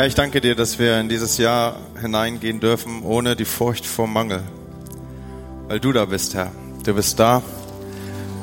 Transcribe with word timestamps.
Herr, 0.00 0.06
ich 0.06 0.14
danke 0.14 0.40
dir, 0.40 0.54
dass 0.54 0.78
wir 0.78 0.98
in 0.98 1.10
dieses 1.10 1.36
Jahr 1.36 1.76
hineingehen 2.00 2.58
dürfen 2.58 3.02
ohne 3.02 3.36
die 3.36 3.44
Furcht 3.44 3.84
vor 3.84 4.06
Mangel. 4.06 4.42
Weil 5.68 5.78
du 5.78 5.92
da 5.92 6.06
bist, 6.06 6.32
Herr. 6.32 6.52
Du 6.86 6.94
bist 6.94 7.20
da. 7.20 7.42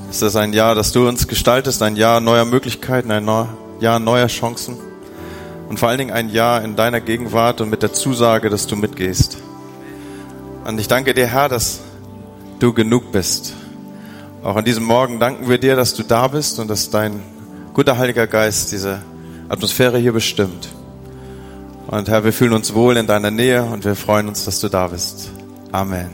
Es 0.07 0.21
ist 0.21 0.35
ein 0.35 0.53
Jahr, 0.53 0.75
das 0.75 0.91
du 0.91 1.07
uns 1.07 1.27
gestaltest, 1.27 1.81
ein 1.81 1.95
Jahr 1.95 2.19
neuer 2.19 2.45
Möglichkeiten, 2.45 3.09
ein 3.09 3.25
Jahr 3.79 3.97
neuer 3.97 4.27
Chancen 4.27 4.77
und 5.67 5.79
vor 5.79 5.89
allen 5.89 5.97
Dingen 5.97 6.11
ein 6.11 6.29
Jahr 6.29 6.63
in 6.63 6.75
deiner 6.75 7.01
Gegenwart 7.01 7.59
und 7.59 7.71
mit 7.71 7.81
der 7.81 7.91
Zusage, 7.91 8.51
dass 8.51 8.67
du 8.67 8.75
mitgehst. 8.75 9.39
Und 10.63 10.79
ich 10.79 10.87
danke 10.87 11.15
dir, 11.15 11.25
Herr, 11.25 11.49
dass 11.49 11.79
du 12.59 12.71
genug 12.71 13.11
bist. 13.11 13.55
Auch 14.43 14.57
an 14.57 14.63
diesem 14.63 14.83
Morgen 14.83 15.19
danken 15.19 15.49
wir 15.49 15.57
dir, 15.57 15.75
dass 15.75 15.95
du 15.95 16.03
da 16.03 16.27
bist 16.27 16.59
und 16.59 16.67
dass 16.67 16.91
dein 16.91 17.19
guter 17.73 17.97
Heiliger 17.97 18.27
Geist 18.27 18.71
diese 18.71 19.01
Atmosphäre 19.49 19.97
hier 19.97 20.13
bestimmt. 20.13 20.76
Und 21.87 22.09
Herr, 22.09 22.25
wir 22.25 22.33
fühlen 22.33 22.51
uns 22.51 22.73
wohl 22.73 22.97
in 22.97 23.07
deiner 23.07 23.31
Nähe 23.31 23.63
und 23.63 23.85
wir 23.85 23.95
freuen 23.95 24.27
uns, 24.27 24.43
dass 24.43 24.59
du 24.59 24.67
da 24.67 24.87
bist. 24.87 25.29
Amen. 25.71 26.09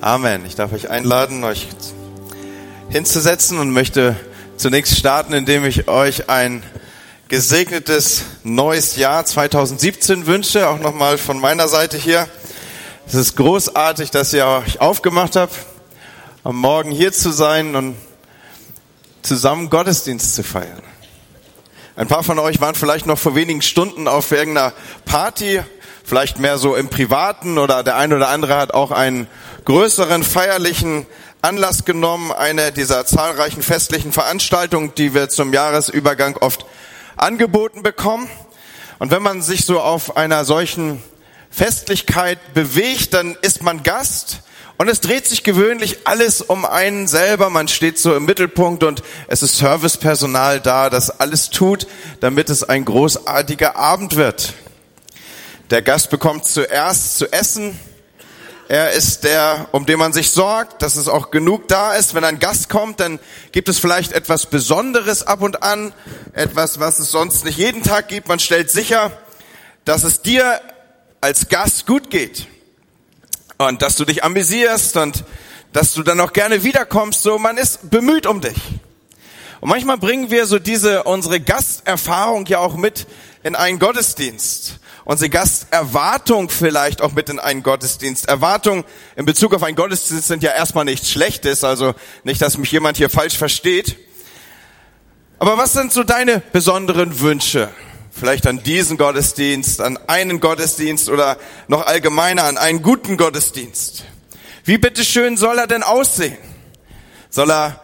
Amen. 0.00 0.46
Ich 0.46 0.54
darf 0.54 0.72
euch 0.72 0.88
einladen, 0.88 1.44
euch 1.44 1.68
hinzusetzen 2.88 3.58
und 3.58 3.70
möchte 3.72 4.16
zunächst 4.56 4.96
starten, 4.96 5.34
indem 5.34 5.66
ich 5.66 5.86
euch 5.86 6.30
ein 6.30 6.62
gesegnetes 7.28 8.22
neues 8.42 8.96
Jahr 8.96 9.26
2017 9.26 10.26
wünsche, 10.26 10.66
auch 10.66 10.80
nochmal 10.80 11.18
von 11.18 11.38
meiner 11.38 11.68
Seite 11.68 11.98
hier. 11.98 12.26
Es 13.06 13.12
ist 13.12 13.36
großartig, 13.36 14.10
dass 14.10 14.32
ihr 14.32 14.46
euch 14.46 14.80
aufgemacht 14.80 15.36
habt, 15.36 15.54
am 16.42 16.56
Morgen 16.56 16.90
hier 16.90 17.12
zu 17.12 17.32
sein 17.32 17.76
und 17.76 17.96
zusammen 19.20 19.68
Gottesdienst 19.68 20.34
zu 20.34 20.42
feiern. 20.42 20.87
Ein 21.98 22.06
paar 22.06 22.22
von 22.22 22.38
euch 22.38 22.60
waren 22.60 22.76
vielleicht 22.76 23.06
noch 23.06 23.18
vor 23.18 23.34
wenigen 23.34 23.60
Stunden 23.60 24.06
auf 24.06 24.30
irgendeiner 24.30 24.72
Party, 25.04 25.60
vielleicht 26.04 26.38
mehr 26.38 26.56
so 26.56 26.76
im 26.76 26.90
Privaten 26.90 27.58
oder 27.58 27.82
der 27.82 27.96
eine 27.96 28.14
oder 28.14 28.28
andere 28.28 28.54
hat 28.54 28.72
auch 28.72 28.92
einen 28.92 29.26
größeren 29.64 30.22
feierlichen 30.22 31.06
Anlass 31.42 31.84
genommen, 31.84 32.30
eine 32.30 32.70
dieser 32.70 33.04
zahlreichen 33.04 33.62
festlichen 33.62 34.12
Veranstaltungen, 34.12 34.94
die 34.96 35.12
wir 35.12 35.28
zum 35.28 35.52
Jahresübergang 35.52 36.36
oft 36.36 36.66
angeboten 37.16 37.82
bekommen. 37.82 38.30
Und 39.00 39.10
wenn 39.10 39.24
man 39.24 39.42
sich 39.42 39.64
so 39.64 39.80
auf 39.80 40.16
einer 40.16 40.44
solchen 40.44 41.02
Festlichkeit 41.50 42.38
bewegt, 42.54 43.12
dann 43.12 43.36
ist 43.42 43.60
man 43.60 43.82
Gast 43.82 44.42
und 44.78 44.88
es 44.88 45.00
dreht 45.00 45.26
sich 45.26 45.42
gewöhnlich 45.42 45.98
alles 46.04 46.40
um 46.40 46.64
einen 46.64 47.08
selber. 47.08 47.50
Man 47.50 47.66
steht 47.66 47.98
so 47.98 48.14
im 48.14 48.24
Mittelpunkt 48.24 48.84
und 48.84 49.02
es 49.26 49.42
ist 49.42 49.56
Servicepersonal 49.56 50.60
da, 50.60 50.88
das 50.88 51.10
alles 51.10 51.50
tut, 51.50 51.88
damit 52.20 52.48
es 52.48 52.62
ein 52.62 52.84
großartiger 52.84 53.74
Abend 53.74 54.14
wird. 54.14 54.54
Der 55.70 55.82
Gast 55.82 56.10
bekommt 56.10 56.46
zuerst 56.46 57.18
zu 57.18 57.30
essen. 57.32 57.78
Er 58.68 58.92
ist 58.92 59.24
der, 59.24 59.66
um 59.72 59.84
den 59.84 59.98
man 59.98 60.12
sich 60.12 60.30
sorgt, 60.30 60.80
dass 60.80 60.94
es 60.94 61.08
auch 61.08 61.32
genug 61.32 61.66
da 61.66 61.94
ist. 61.94 62.14
Wenn 62.14 62.22
ein 62.22 62.38
Gast 62.38 62.68
kommt, 62.68 63.00
dann 63.00 63.18
gibt 63.50 63.68
es 63.68 63.80
vielleicht 63.80 64.12
etwas 64.12 64.46
Besonderes 64.46 65.26
ab 65.26 65.42
und 65.42 65.64
an, 65.64 65.92
etwas, 66.34 66.78
was 66.78 67.00
es 67.00 67.10
sonst 67.10 67.44
nicht 67.44 67.58
jeden 67.58 67.82
Tag 67.82 68.06
gibt. 68.06 68.28
Man 68.28 68.38
stellt 68.38 68.70
sicher, 68.70 69.10
dass 69.84 70.04
es 70.04 70.22
dir 70.22 70.60
als 71.20 71.48
Gast 71.48 71.84
gut 71.84 72.10
geht 72.10 72.46
und 73.58 73.82
dass 73.82 73.96
du 73.96 74.04
dich 74.04 74.22
amüsierst 74.22 74.96
und 74.96 75.24
dass 75.72 75.92
du 75.92 76.02
dann 76.02 76.20
auch 76.20 76.32
gerne 76.32 76.62
wiederkommst. 76.62 77.22
So, 77.22 77.38
man 77.38 77.56
ist 77.56 77.90
bemüht 77.90 78.26
um 78.26 78.40
dich. 78.40 78.56
Und 79.60 79.68
manchmal 79.68 79.98
bringen 79.98 80.30
wir 80.30 80.46
so 80.46 80.60
diese, 80.60 81.02
unsere 81.02 81.40
Gasterfahrung 81.40 82.46
ja 82.46 82.60
auch 82.60 82.76
mit 82.76 83.06
in 83.42 83.56
einen 83.56 83.80
Gottesdienst. 83.80 84.78
Unsere 85.04 85.30
Gasterwartung 85.30 86.50
vielleicht 86.50 87.00
auch 87.00 87.12
mit 87.12 87.28
in 87.28 87.40
einen 87.40 87.62
Gottesdienst. 87.62 88.28
Erwartung 88.28 88.84
in 89.16 89.24
Bezug 89.24 89.54
auf 89.54 89.62
einen 89.62 89.74
Gottesdienst 89.74 90.28
sind 90.28 90.42
ja 90.42 90.52
erstmal 90.52 90.84
nichts 90.84 91.10
Schlechtes, 91.10 91.64
also 91.64 91.94
nicht, 92.24 92.40
dass 92.40 92.58
mich 92.58 92.70
jemand 92.70 92.98
hier 92.98 93.10
falsch 93.10 93.36
versteht. 93.36 93.96
Aber 95.40 95.56
was 95.56 95.72
sind 95.72 95.92
so 95.92 96.04
deine 96.04 96.40
besonderen 96.52 97.20
Wünsche? 97.20 97.70
Vielleicht 98.18 98.46
an 98.46 98.62
diesen 98.62 98.98
Gottesdienst, 98.98 99.80
an 99.80 99.98
einen 100.08 100.40
Gottesdienst 100.40 101.08
oder 101.08 101.38
noch 101.68 101.86
allgemeiner 101.86 102.44
an 102.44 102.58
einen 102.58 102.82
guten 102.82 103.16
Gottesdienst. 103.16 104.04
Wie 104.64 104.78
bitteschön 104.78 105.36
soll 105.36 105.58
er 105.58 105.66
denn 105.66 105.82
aussehen? 105.82 106.36
Soll 107.30 107.50
er 107.50 107.80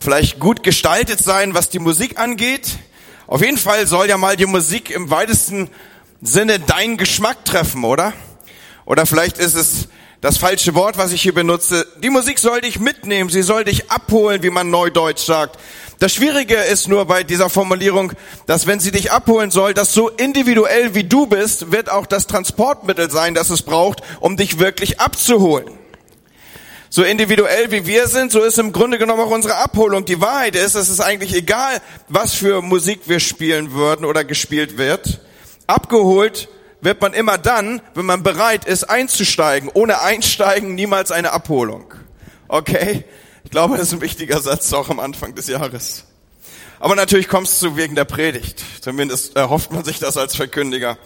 vielleicht 0.00 0.40
gut 0.40 0.62
gestaltet 0.62 1.20
sein, 1.20 1.54
was 1.54 1.70
die 1.70 1.78
Musik 1.78 2.18
angeht? 2.18 2.78
Auf 3.26 3.40
jeden 3.40 3.58
Fall 3.58 3.86
soll 3.86 4.08
ja 4.08 4.18
mal 4.18 4.36
die 4.36 4.46
Musik 4.46 4.90
im 4.90 5.10
weitesten 5.10 5.70
Sinne 6.20 6.58
deinen 6.58 6.96
Geschmack 6.96 7.44
treffen, 7.44 7.84
oder? 7.84 8.12
Oder 8.84 9.06
vielleicht 9.06 9.38
ist 9.38 9.54
es 9.54 9.88
das 10.20 10.36
falsche 10.36 10.74
Wort, 10.74 10.98
was 10.98 11.12
ich 11.12 11.22
hier 11.22 11.34
benutze. 11.34 11.86
Die 12.02 12.10
Musik 12.10 12.38
soll 12.38 12.60
dich 12.60 12.80
mitnehmen, 12.80 13.30
sie 13.30 13.42
soll 13.42 13.64
dich 13.64 13.90
abholen, 13.90 14.42
wie 14.42 14.50
man 14.50 14.70
neudeutsch 14.70 15.24
sagt. 15.24 15.58
Das 16.00 16.12
Schwierige 16.12 16.54
ist 16.54 16.88
nur 16.88 17.06
bei 17.06 17.22
dieser 17.22 17.50
Formulierung, 17.50 18.12
dass 18.46 18.66
wenn 18.66 18.80
sie 18.80 18.92
dich 18.92 19.12
abholen 19.12 19.50
soll, 19.50 19.74
dass 19.74 19.92
so 19.92 20.08
individuell 20.08 20.94
wie 20.94 21.04
du 21.04 21.26
bist, 21.26 21.72
wird 21.72 21.90
auch 21.90 22.06
das 22.06 22.26
Transportmittel 22.26 23.10
sein, 23.10 23.34
das 23.34 23.50
es 23.50 23.62
braucht, 23.62 24.02
um 24.20 24.36
dich 24.36 24.58
wirklich 24.58 25.00
abzuholen. 25.00 25.70
So 26.90 27.02
individuell 27.02 27.70
wie 27.70 27.86
wir 27.86 28.08
sind, 28.08 28.32
so 28.32 28.42
ist 28.42 28.58
im 28.58 28.72
Grunde 28.72 28.98
genommen 28.98 29.20
auch 29.20 29.30
unsere 29.30 29.56
Abholung. 29.56 30.04
Die 30.04 30.20
Wahrheit 30.20 30.56
ist, 30.56 30.74
es 30.74 30.88
ist 30.88 31.00
eigentlich 31.00 31.34
egal, 31.34 31.80
was 32.08 32.32
für 32.32 32.62
Musik 32.62 33.02
wir 33.06 33.20
spielen 33.20 33.72
würden 33.72 34.06
oder 34.06 34.24
gespielt 34.24 34.78
wird. 34.78 35.20
Abgeholt 35.66 36.48
wird 36.80 37.00
man 37.00 37.12
immer 37.12 37.38
dann, 37.38 37.80
wenn 37.94 38.06
man 38.06 38.22
bereit 38.22 38.64
ist 38.64 38.84
einzusteigen. 38.84 39.70
Ohne 39.72 40.00
Einsteigen 40.00 40.74
niemals 40.74 41.10
eine 41.10 41.32
Abholung. 41.32 41.92
Okay? 42.48 43.04
Ich 43.44 43.50
glaube, 43.50 43.76
das 43.76 43.88
ist 43.88 43.94
ein 43.94 44.00
wichtiger 44.00 44.40
Satz 44.40 44.72
auch 44.72 44.90
am 44.90 45.00
Anfang 45.00 45.34
des 45.34 45.48
Jahres. 45.48 46.04
Aber 46.80 46.94
natürlich 46.94 47.28
kommst 47.28 47.60
du 47.62 47.76
wegen 47.76 47.94
der 47.94 48.04
Predigt. 48.04 48.62
Zumindest 48.80 49.36
erhofft 49.36 49.72
man 49.72 49.84
sich 49.84 49.98
das 49.98 50.16
als 50.16 50.36
Verkündiger. 50.36 50.96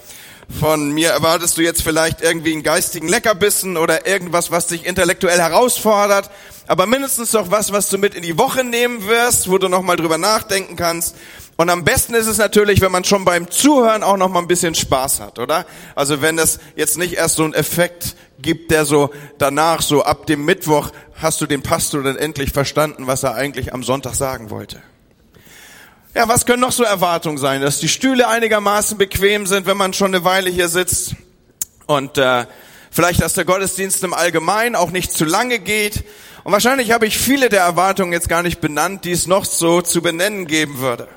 Von 0.60 0.90
mir 0.90 1.10
erwartest 1.10 1.56
du 1.56 1.62
jetzt 1.62 1.82
vielleicht 1.82 2.20
irgendwie 2.20 2.52
einen 2.52 2.62
geistigen 2.62 3.08
Leckerbissen 3.08 3.76
oder 3.76 4.06
irgendwas, 4.06 4.50
was 4.50 4.66
dich 4.66 4.84
intellektuell 4.84 5.38
herausfordert. 5.38 6.30
Aber 6.66 6.86
mindestens 6.86 7.30
doch 7.30 7.50
was, 7.50 7.72
was 7.72 7.88
du 7.88 7.96
mit 7.96 8.14
in 8.14 8.22
die 8.22 8.38
Woche 8.38 8.64
nehmen 8.64 9.06
wirst, 9.06 9.50
wo 9.50 9.58
du 9.58 9.68
nochmal 9.68 9.96
drüber 9.96 10.18
nachdenken 10.18 10.76
kannst. 10.76 11.16
Und 11.56 11.70
am 11.70 11.84
besten 11.84 12.14
ist 12.14 12.26
es 12.26 12.38
natürlich, 12.38 12.80
wenn 12.80 12.92
man 12.92 13.04
schon 13.04 13.24
beim 13.24 13.50
Zuhören 13.50 14.02
auch 14.02 14.16
noch 14.16 14.28
mal 14.28 14.40
ein 14.40 14.48
bisschen 14.48 14.74
Spaß 14.74 15.20
hat, 15.20 15.38
oder? 15.38 15.66
Also 15.94 16.22
wenn 16.22 16.38
es 16.38 16.58
jetzt 16.76 16.98
nicht 16.98 17.14
erst 17.14 17.36
so 17.36 17.44
einen 17.44 17.54
Effekt 17.54 18.16
gibt, 18.40 18.70
der 18.70 18.84
so 18.84 19.10
danach, 19.38 19.82
so 19.82 20.02
ab 20.02 20.26
dem 20.26 20.44
Mittwoch, 20.44 20.90
hast 21.14 21.40
du 21.40 21.46
den 21.46 21.62
Pastor 21.62 22.02
dann 22.02 22.16
endlich 22.16 22.52
verstanden, 22.52 23.06
was 23.06 23.22
er 23.22 23.34
eigentlich 23.34 23.72
am 23.74 23.82
Sonntag 23.82 24.14
sagen 24.14 24.50
wollte. 24.50 24.82
Ja, 26.14 26.28
was 26.28 26.44
können 26.44 26.60
noch 26.60 26.72
so 26.72 26.84
Erwartungen 26.84 27.38
sein? 27.38 27.62
Dass 27.62 27.78
die 27.78 27.88
Stühle 27.88 28.28
einigermaßen 28.28 28.98
bequem 28.98 29.46
sind, 29.46 29.66
wenn 29.66 29.76
man 29.76 29.94
schon 29.94 30.14
eine 30.14 30.24
Weile 30.24 30.50
hier 30.50 30.68
sitzt. 30.68 31.14
Und 31.86 32.18
äh, 32.18 32.46
vielleicht, 32.90 33.22
dass 33.22 33.34
der 33.34 33.44
Gottesdienst 33.44 34.04
im 34.04 34.12
Allgemeinen 34.12 34.74
auch 34.74 34.90
nicht 34.90 35.12
zu 35.12 35.24
lange 35.24 35.58
geht. 35.58 36.04
Und 36.44 36.52
wahrscheinlich 36.52 36.90
habe 36.90 37.06
ich 37.06 37.16
viele 37.16 37.48
der 37.48 37.62
Erwartungen 37.62 38.12
jetzt 38.12 38.28
gar 38.28 38.42
nicht 38.42 38.60
benannt, 38.60 39.04
die 39.04 39.12
es 39.12 39.26
noch 39.26 39.44
so 39.44 39.80
zu 39.80 40.02
benennen 40.02 40.46
geben 40.46 40.78
würde. 40.80 41.08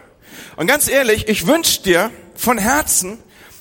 Und 0.55 0.67
ganz 0.67 0.87
ehrlich, 0.87 1.27
ich 1.27 1.47
wünsche 1.47 1.81
dir 1.83 2.11
von 2.35 2.57
Herzen, 2.57 3.17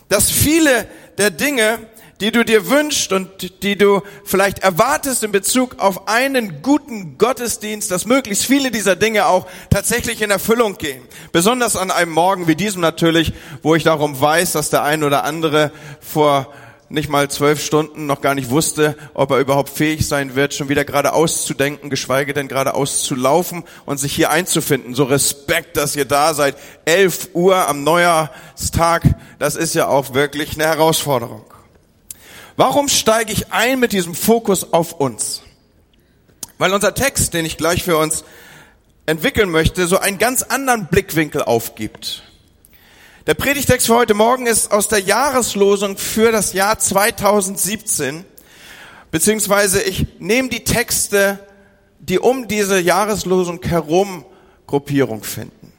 dass 0.09 0.31
viele 0.31 0.87
der 1.19 1.31
Dinge, 1.31 1.79
die 2.21 2.31
du 2.31 2.45
dir 2.45 2.71
wünschst 2.71 3.13
und 3.13 3.63
die 3.63 3.77
du 3.77 4.03
vielleicht 4.25 4.61
erwartest 4.61 5.25
in 5.25 5.33
Bezug 5.33 5.81
auf 5.81 6.07
einen 6.07 6.63
guten 6.63 7.19
Gottesdienst, 7.19 7.91
dass 7.91 8.07
möglichst 8.07 8.47
viele 8.47 8.71
dieser 8.71 8.95
Dinge 8.95 9.27
auch 9.27 9.47
tatsächlich 9.71 10.23
in 10.23 10.31
Erfüllung 10.31 10.79
gehen. 10.79 11.03
Besonders 11.33 11.77
an 11.77 11.91
einem 11.91 12.13
Morgen 12.13 12.47
wie 12.47 12.55
diesem 12.55 12.81
natürlich, 12.81 13.33
wo 13.63 13.75
ich 13.75 13.83
darum 13.83 14.21
weiß, 14.21 14.53
dass 14.53 14.71
der 14.71 14.85
ein 14.85 15.03
oder 15.03 15.25
andere 15.25 15.73
vor 16.01 16.55
nicht 16.95 17.09
mal 17.09 17.29
zwölf 17.31 17.63
Stunden 17.63 18.07
noch 18.07 18.21
gar 18.21 18.35
nicht 18.35 18.51
wusste, 18.51 18.97
ob 19.13 19.31
er 19.33 19.39
überhaupt 19.39 19.69
fähig 19.69 20.09
sein 20.09 20.35
wird, 20.35 20.55
schon 20.55 20.69
wieder 20.69 20.85
gerade 20.85 21.13
auszudenken, 21.13 21.91
geschweige 21.91 22.33
denn 22.33 22.49
gerade 22.49 22.75
auszulaufen 22.75 23.65
und 23.85 23.99
sich 23.99 24.15
hier 24.15 24.31
einzufinden. 24.31 24.95
So 24.95 25.05
Respekt, 25.05 25.77
dass 25.77 25.97
ihr 25.97 26.05
da 26.05 26.33
seid. 26.33 26.57
Elf 26.85 27.31
Uhr 27.35 27.69
am 27.69 27.85
Neujahrstag, 27.85 29.03
das 29.39 29.57
ist 29.57 29.75
ja 29.75 29.89
auch 29.89 30.15
wirklich 30.15 30.55
eine 30.55 30.65
Herausforderung. 30.65 31.45
Warum 32.57 32.89
steige 32.89 33.33
ich 33.33 33.53
ein 33.53 33.81
mit 33.81 33.93
diesem 33.93 34.15
Fokus 34.15 34.73
auf 34.73 34.93
uns? 34.93 35.43
Weil 36.59 36.73
unser 36.73 36.95
Text, 36.95 37.35
den 37.35 37.45
ich 37.45 37.57
gleich 37.57 37.83
für 37.83 37.99
uns 37.99 38.25
entwickeln 39.07 39.51
möchte, 39.51 39.87
so 39.87 39.99
einen 39.99 40.19
ganz 40.19 40.43
anderen 40.43 40.87
Blickwinkel 40.87 41.43
aufgibt. 41.43 42.23
Der 43.27 43.33
Predigtext 43.33 43.87
für 43.87 43.95
heute 43.95 44.13
Morgen 44.13 44.47
ist 44.47 44.71
aus 44.71 44.89
der 44.89 44.99
Jahreslosung 44.99 45.97
für 45.97 46.31
das 46.31 46.53
Jahr 46.53 46.79
2017, 46.79 48.23
beziehungsweise 49.11 49.81
ich 49.81 50.07
nehme 50.19 50.51
die 50.51 50.63
Texte, 50.63 51.39
die 52.01 52.19
um 52.19 52.49
diese 52.49 52.79
Jahreslosung 52.79 53.63
herum 53.63 54.27
Gruppierung 54.67 55.25
finden. 55.25 55.73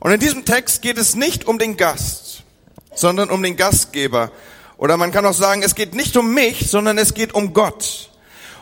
Und 0.00 0.10
in 0.10 0.20
diesem 0.20 0.44
Text 0.44 0.82
geht 0.82 0.98
es 0.98 1.14
nicht 1.14 1.46
um 1.46 1.58
den 1.58 1.78
Gast, 1.78 2.42
sondern 2.94 3.30
um 3.30 3.42
den 3.42 3.56
Gastgeber. 3.56 4.30
Oder 4.76 4.98
man 4.98 5.12
kann 5.12 5.24
auch 5.24 5.32
sagen, 5.32 5.62
es 5.62 5.74
geht 5.74 5.94
nicht 5.94 6.14
um 6.18 6.34
mich, 6.34 6.70
sondern 6.70 6.98
es 6.98 7.14
geht 7.14 7.32
um 7.32 7.54
Gott. 7.54 8.10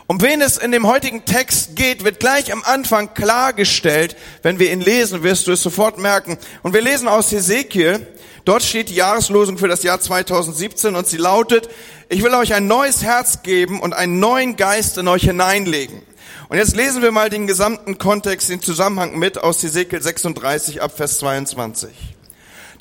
Um 0.07 0.21
wen 0.21 0.41
es 0.41 0.57
in 0.57 0.71
dem 0.71 0.85
heutigen 0.85 1.23
Text 1.23 1.75
geht, 1.75 2.03
wird 2.03 2.19
gleich 2.19 2.51
am 2.51 2.63
Anfang 2.63 3.13
klargestellt. 3.13 4.17
Wenn 4.41 4.59
wir 4.59 4.71
ihn 4.71 4.81
lesen, 4.81 5.23
wirst 5.23 5.47
du 5.47 5.53
es 5.53 5.63
sofort 5.63 5.97
merken. 5.97 6.37
Und 6.61 6.73
wir 6.73 6.81
lesen 6.81 7.07
aus 7.07 7.31
Hesekiel. 7.31 8.05
Dort 8.43 8.63
steht 8.63 8.89
die 8.89 8.95
Jahreslosung 8.95 9.57
für 9.57 9.69
das 9.69 9.83
Jahr 9.83 10.01
2017 10.01 10.95
und 10.95 11.07
sie 11.07 11.17
lautet, 11.17 11.69
ich 12.09 12.21
will 12.21 12.33
euch 12.33 12.53
ein 12.53 12.67
neues 12.67 13.01
Herz 13.01 13.43
geben 13.43 13.79
und 13.79 13.93
einen 13.93 14.19
neuen 14.19 14.57
Geist 14.57 14.97
in 14.97 15.07
euch 15.07 15.23
hineinlegen. 15.23 16.01
Und 16.49 16.57
jetzt 16.57 16.75
lesen 16.75 17.01
wir 17.01 17.11
mal 17.11 17.29
den 17.29 17.47
gesamten 17.47 17.97
Kontext, 17.97 18.49
den 18.49 18.61
Zusammenhang 18.61 19.17
mit 19.17 19.37
aus 19.37 19.63
Hesekiel 19.63 20.01
36 20.01 20.81
ab 20.81 20.91
Vers 20.97 21.19
22. 21.19 21.89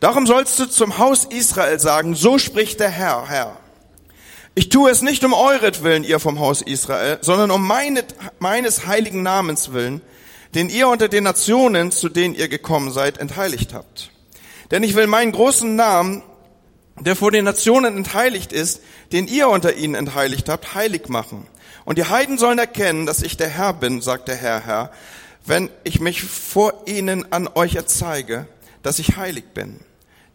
Darum 0.00 0.26
sollst 0.26 0.58
du 0.58 0.66
zum 0.66 0.98
Haus 0.98 1.24
Israel 1.26 1.78
sagen, 1.78 2.16
so 2.16 2.38
spricht 2.38 2.80
der 2.80 2.90
Herr, 2.90 3.28
Herr. 3.28 3.61
Ich 4.54 4.68
tue 4.68 4.90
es 4.90 5.00
nicht 5.00 5.24
um 5.24 5.32
euretwillen, 5.32 6.04
ihr 6.04 6.20
vom 6.20 6.38
Haus 6.38 6.60
Israel, 6.60 7.16
sondern 7.22 7.50
um 7.50 7.66
meine, 7.66 8.04
meines 8.38 8.86
heiligen 8.86 9.22
Namens 9.22 9.72
willen, 9.72 10.02
den 10.54 10.68
ihr 10.68 10.88
unter 10.88 11.08
den 11.08 11.24
Nationen, 11.24 11.90
zu 11.90 12.10
denen 12.10 12.34
ihr 12.34 12.48
gekommen 12.48 12.92
seid, 12.92 13.16
entheiligt 13.16 13.72
habt. 13.72 14.10
Denn 14.70 14.82
ich 14.82 14.94
will 14.94 15.06
meinen 15.06 15.32
großen 15.32 15.74
Namen, 15.74 16.22
der 17.00 17.16
vor 17.16 17.30
den 17.30 17.46
Nationen 17.46 17.96
entheiligt 17.96 18.52
ist, 18.52 18.82
den 19.12 19.26
ihr 19.26 19.48
unter 19.48 19.74
ihnen 19.74 19.94
entheiligt 19.94 20.50
habt, 20.50 20.74
heilig 20.74 21.08
machen. 21.08 21.46
Und 21.86 21.96
die 21.96 22.04
Heiden 22.04 22.36
sollen 22.36 22.58
erkennen, 22.58 23.06
dass 23.06 23.22
ich 23.22 23.38
der 23.38 23.48
Herr 23.48 23.72
bin, 23.72 24.02
sagt 24.02 24.28
der 24.28 24.36
Herr, 24.36 24.66
Herr, 24.66 24.92
wenn 25.46 25.70
ich 25.82 25.98
mich 25.98 26.22
vor 26.22 26.74
ihnen 26.84 27.32
an 27.32 27.48
euch 27.54 27.74
erzeige, 27.74 28.46
dass 28.82 28.98
ich 28.98 29.16
heilig 29.16 29.44
bin. 29.54 29.80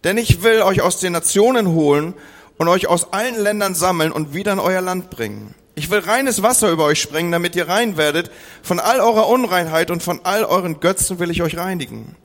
Denn 0.03 0.17
ich 0.17 0.41
will 0.41 0.63
euch 0.63 0.81
aus 0.81 0.99
den 0.99 1.13
Nationen 1.13 1.67
holen 1.67 2.15
und 2.57 2.67
euch 2.67 2.87
aus 2.87 3.13
allen 3.13 3.35
Ländern 3.35 3.75
sammeln 3.75 4.11
und 4.11 4.33
wieder 4.33 4.53
in 4.53 4.59
euer 4.59 4.81
Land 4.81 5.09
bringen. 5.09 5.55
Ich 5.75 5.91
will 5.91 5.99
reines 5.99 6.41
Wasser 6.41 6.71
über 6.71 6.85
euch 6.85 6.99
sprengen, 6.99 7.31
damit 7.31 7.55
ihr 7.55 7.69
rein 7.69 7.97
werdet. 7.97 8.31
Von 8.63 8.79
all 8.79 8.99
eurer 8.99 9.27
Unreinheit 9.27 9.91
und 9.91 10.01
von 10.01 10.21
all 10.23 10.43
euren 10.43 10.79
Götzen 10.79 11.19
will 11.19 11.29
ich 11.29 11.43
euch 11.43 11.57
reinigen. 11.57 12.15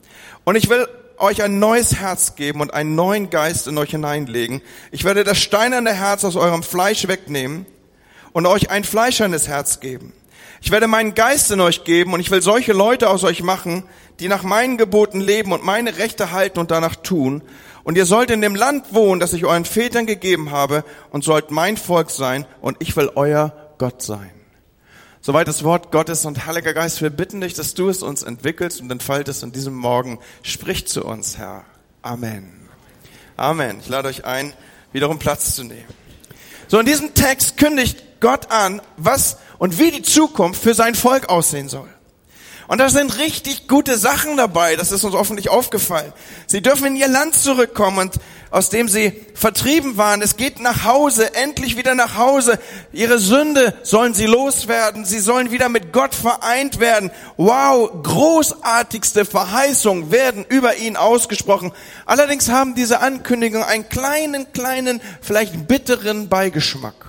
Und 0.43 0.55
ich 0.55 0.69
will 0.69 0.87
euch 1.17 1.43
ein 1.43 1.59
neues 1.59 1.95
Herz 1.95 2.35
geben 2.35 2.61
und 2.61 2.73
einen 2.73 2.95
neuen 2.95 3.29
Geist 3.29 3.67
in 3.67 3.77
euch 3.77 3.91
hineinlegen. 3.91 4.61
Ich 4.91 5.03
werde 5.03 5.23
das 5.23 5.37
steinerne 5.37 5.93
Herz 5.93 6.25
aus 6.25 6.35
eurem 6.35 6.63
Fleisch 6.63 7.07
wegnehmen 7.07 7.67
und 8.31 8.47
euch 8.47 8.71
ein 8.71 8.83
fleischernes 8.83 9.47
Herz 9.47 9.79
geben. 9.79 10.13
Ich 10.61 10.71
werde 10.71 10.87
meinen 10.87 11.13
Geist 11.13 11.51
in 11.51 11.61
euch 11.61 11.83
geben 11.83 12.13
und 12.13 12.21
ich 12.21 12.31
will 12.31 12.41
solche 12.41 12.73
Leute 12.73 13.09
aus 13.09 13.23
euch 13.23 13.43
machen, 13.43 13.83
die 14.19 14.27
nach 14.27 14.43
meinen 14.43 14.77
Geboten 14.77 15.21
leben 15.21 15.51
und 15.51 15.63
meine 15.63 15.97
Rechte 15.97 16.31
halten 16.31 16.59
und 16.59 16.71
danach 16.71 16.95
tun. 16.95 17.43
Und 17.83 17.97
ihr 17.97 18.05
sollt 18.05 18.31
in 18.31 18.41
dem 18.41 18.55
Land 18.55 18.93
wohnen, 18.93 19.19
das 19.19 19.33
ich 19.33 19.45
euren 19.45 19.65
Vätern 19.65 20.05
gegeben 20.05 20.51
habe 20.51 20.85
und 21.11 21.23
sollt 21.23 21.51
mein 21.51 21.77
Volk 21.77 22.09
sein 22.09 22.45
und 22.61 22.77
ich 22.79 22.95
will 22.95 23.11
euer 23.15 23.53
Gott 23.77 24.01
sein. 24.01 24.31
Soweit 25.19 25.47
das 25.47 25.63
Wort 25.63 25.91
Gottes 25.91 26.25
und 26.25 26.45
Heiliger 26.45 26.73
Geist, 26.73 27.01
wir 27.01 27.09
bitten 27.09 27.41
dich, 27.41 27.53
dass 27.53 27.73
du 27.73 27.89
es 27.89 28.03
uns 28.03 28.23
entwickelst 28.23 28.81
und 28.81 28.91
entfaltest 28.91 29.43
und 29.43 29.55
diesem 29.55 29.73
Morgen 29.73 30.19
sprich 30.41 30.87
zu 30.87 31.05
uns, 31.05 31.37
Herr. 31.37 31.65
Amen. 32.01 32.69
Amen. 33.37 33.79
Ich 33.79 33.89
lade 33.89 34.09
euch 34.09 34.25
ein, 34.25 34.53
wiederum 34.91 35.19
Platz 35.19 35.55
zu 35.55 35.63
nehmen. 35.63 35.87
So, 36.67 36.79
in 36.79 36.85
diesem 36.85 37.13
Text 37.13 37.57
kündigt 37.57 38.03
Gott 38.19 38.51
an, 38.51 38.81
was 38.97 39.37
und 39.57 39.79
wie 39.79 39.91
die 39.91 40.01
Zukunft 40.01 40.61
für 40.61 40.73
sein 40.73 40.95
Volk 40.95 41.29
aussehen 41.29 41.69
soll. 41.69 41.89
Und 42.67 42.77
da 42.77 42.89
sind 42.89 43.17
richtig 43.17 43.67
gute 43.67 43.97
Sachen 43.97 44.37
dabei, 44.37 44.75
das 44.75 44.91
ist 44.91 45.03
uns 45.03 45.15
hoffentlich 45.15 45.49
aufgefallen. 45.49 46.13
Sie 46.47 46.61
dürfen 46.61 46.87
in 46.87 46.95
ihr 46.95 47.07
Land 47.07 47.35
zurückkommen 47.35 47.97
und 47.97 48.15
aus 48.53 48.69
dem 48.69 48.87
sie 48.87 49.25
vertrieben 49.33 49.97
waren. 49.97 50.21
Es 50.21 50.37
geht 50.37 50.59
nach 50.59 50.83
Hause, 50.83 51.33
endlich 51.33 51.75
wieder 51.75 51.95
nach 51.95 52.17
Hause. 52.17 52.59
Ihre 52.91 53.17
Sünde 53.17 53.73
sollen 53.81 54.13
sie 54.13 54.27
loswerden. 54.27 55.05
Sie 55.05 55.19
sollen 55.19 55.49
wieder 55.49 55.69
mit 55.69 55.91
Gott 55.91 56.13
vereint 56.13 56.79
werden. 56.79 57.09
Wow, 57.35 57.89
großartigste 58.03 59.25
Verheißungen 59.25 60.11
werden 60.11 60.45
über 60.47 60.75
ihn 60.75 60.97
ausgesprochen. 60.97 61.71
Allerdings 62.05 62.49
haben 62.49 62.75
diese 62.75 62.99
Ankündigungen 62.99 63.67
einen 63.67 63.89
kleinen, 63.89 64.53
kleinen, 64.53 65.01
vielleicht 65.21 65.67
bitteren 65.67 66.29
Beigeschmack. 66.29 67.07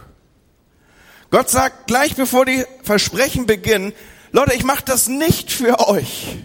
Gott 1.31 1.51
sagt 1.51 1.89
gleich 1.89 2.17
bevor 2.17 2.47
die 2.47 2.65
Versprechen 2.85 3.45
beginnen, 3.45 3.93
Leute, 4.35 4.55
ich 4.55 4.65
mache 4.65 4.83
das 4.85 5.07
nicht 5.07 5.53
für 5.53 5.79
euch. 5.87 6.39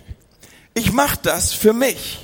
Ich 0.76 0.92
mache 0.92 1.18
das 1.24 1.54
für 1.54 1.74
mich. 1.74 2.20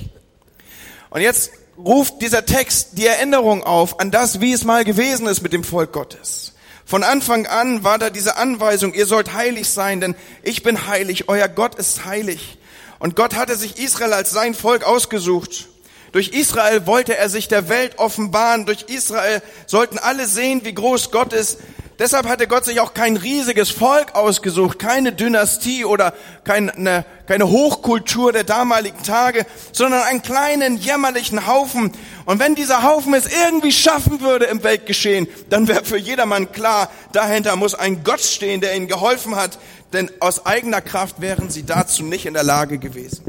Und 1.10 1.22
jetzt 1.22 1.50
ruft 1.76 2.22
dieser 2.22 2.46
Text 2.46 2.90
die 2.92 3.06
Erinnerung 3.08 3.64
auf 3.64 3.98
an 3.98 4.12
das, 4.12 4.40
wie 4.40 4.52
es 4.52 4.62
mal 4.62 4.84
gewesen 4.84 5.26
ist 5.26 5.42
mit 5.42 5.52
dem 5.52 5.64
Volk 5.64 5.92
Gottes. 5.92 6.54
Von 6.84 7.02
Anfang 7.02 7.48
an 7.48 7.82
war 7.82 7.98
da 7.98 8.10
diese 8.10 8.36
Anweisung, 8.36 8.94
ihr 8.94 9.06
sollt 9.06 9.32
heilig 9.32 9.68
sein, 9.68 10.00
denn 10.00 10.14
ich 10.44 10.62
bin 10.62 10.86
heilig, 10.86 11.28
euer 11.28 11.48
Gott 11.48 11.74
ist 11.74 12.04
heilig. 12.04 12.58
Und 13.00 13.16
Gott 13.16 13.34
hatte 13.34 13.56
sich 13.56 13.76
Israel 13.76 14.12
als 14.12 14.30
sein 14.30 14.54
Volk 14.54 14.84
ausgesucht. 14.84 15.66
Durch 16.12 16.28
Israel 16.28 16.86
wollte 16.86 17.16
er 17.16 17.28
sich 17.28 17.48
der 17.48 17.68
Welt 17.68 17.98
offenbaren. 17.98 18.66
Durch 18.66 18.82
Israel 18.82 19.42
sollten 19.66 19.98
alle 19.98 20.26
sehen, 20.26 20.60
wie 20.62 20.74
groß 20.74 21.10
Gott 21.10 21.32
ist. 21.32 21.58
Deshalb 21.98 22.28
hatte 22.28 22.46
Gott 22.46 22.66
sich 22.66 22.80
auch 22.80 22.92
kein 22.92 23.16
riesiges 23.16 23.70
Volk 23.70 24.14
ausgesucht, 24.14 24.78
keine 24.78 25.12
Dynastie 25.12 25.86
oder 25.86 26.12
keine, 26.44 27.06
keine 27.26 27.48
Hochkultur 27.48 28.32
der 28.32 28.44
damaligen 28.44 29.02
Tage, 29.02 29.46
sondern 29.72 30.02
einen 30.02 30.20
kleinen 30.20 30.76
jämmerlichen 30.76 31.46
Haufen. 31.46 31.92
Und 32.26 32.38
wenn 32.38 32.54
dieser 32.54 32.82
Haufen 32.82 33.14
es 33.14 33.26
irgendwie 33.26 33.72
schaffen 33.72 34.20
würde 34.20 34.44
im 34.44 34.62
Weltgeschehen, 34.62 35.26
dann 35.48 35.68
wäre 35.68 35.84
für 35.84 35.96
jedermann 35.96 36.52
klar, 36.52 36.90
dahinter 37.12 37.56
muss 37.56 37.74
ein 37.74 38.04
Gott 38.04 38.20
stehen, 38.20 38.60
der 38.60 38.76
ihnen 38.76 38.88
geholfen 38.88 39.34
hat, 39.34 39.58
denn 39.94 40.10
aus 40.20 40.44
eigener 40.44 40.82
Kraft 40.82 41.22
wären 41.22 41.48
sie 41.48 41.64
dazu 41.64 42.02
nicht 42.02 42.26
in 42.26 42.34
der 42.34 42.44
Lage 42.44 42.76
gewesen. 42.76 43.24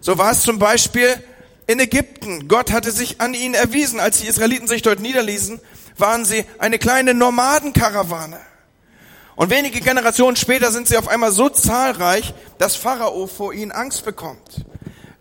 So 0.00 0.18
war 0.18 0.32
es 0.32 0.42
zum 0.42 0.58
Beispiel 0.58 1.14
in 1.66 1.80
Ägypten. 1.80 2.48
Gott 2.48 2.72
hatte 2.72 2.90
sich 2.90 3.20
an 3.20 3.34
ihnen 3.34 3.54
erwiesen, 3.54 4.00
als 4.00 4.20
die 4.20 4.26
Israeliten 4.26 4.68
sich 4.68 4.82
dort 4.82 5.00
niederließen 5.00 5.60
waren 5.98 6.24
sie 6.24 6.44
eine 6.58 6.78
kleine 6.78 7.14
Nomadenkarawane. 7.14 8.40
Und 9.34 9.50
wenige 9.50 9.80
Generationen 9.80 10.36
später 10.36 10.70
sind 10.70 10.88
sie 10.88 10.98
auf 10.98 11.08
einmal 11.08 11.32
so 11.32 11.48
zahlreich, 11.48 12.34
dass 12.58 12.76
Pharao 12.76 13.26
vor 13.26 13.54
ihnen 13.54 13.72
Angst 13.72 14.04
bekommt. 14.04 14.64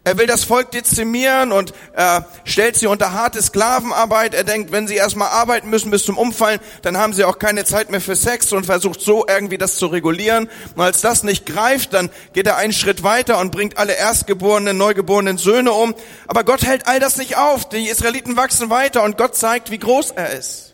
Er 0.04 0.18
will 0.18 0.26
das 0.26 0.44
Volk 0.44 0.72
dezimieren 0.72 1.52
und 1.52 1.74
äh, 1.94 2.22
stellt 2.44 2.76
sie 2.76 2.88
unter 2.88 3.14
harte 3.14 3.40
Sklavenarbeit. 3.40 4.34
Er 4.34 4.44
denkt, 4.44 4.72
wenn 4.72 4.88
sie 4.88 4.96
erstmal 4.96 5.28
arbeiten 5.28 5.70
müssen 5.70 5.92
bis 5.92 6.06
zum 6.06 6.18
Umfallen, 6.18 6.60
dann 6.82 6.98
haben 6.98 7.14
sie 7.14 7.24
auch 7.24 7.38
keine 7.38 7.66
Zeit 7.66 7.92
mehr 7.92 8.02
für 8.02 8.16
Sex 8.16 8.52
und 8.52 8.66
versucht 8.66 9.00
so 9.00 9.28
irgendwie 9.28 9.60
das 9.60 9.76
zu 9.76 9.86
regulieren. 9.86 10.50
Und 10.76 10.82
als 10.82 11.02
das 11.02 11.22
nicht 11.22 11.46
greift, 11.46 11.94
dann 11.94 12.10
geht 12.34 12.48
er 12.48 12.58
einen 12.58 12.74
Schritt 12.74 13.04
weiter 13.04 13.38
und 13.38 13.52
bringt 13.52 13.78
alle 13.78 13.94
erstgeborenen, 13.94 14.76
neugeborenen 14.76 15.38
Söhne 15.38 15.72
um. 15.72 15.94
Aber 16.26 16.44
Gott 16.44 16.66
hält 16.66 16.88
all 16.88 17.00
das 17.00 17.18
nicht 17.18 17.38
auf. 17.38 17.70
Die 17.70 17.88
Israeliten 17.88 18.36
wachsen 18.38 18.72
weiter 18.72 19.04
und 19.04 19.20
Gott 19.20 19.36
zeigt, 19.36 19.70
wie 19.70 19.80
groß 19.80 20.12
er 20.12 20.32
ist. 20.32 20.74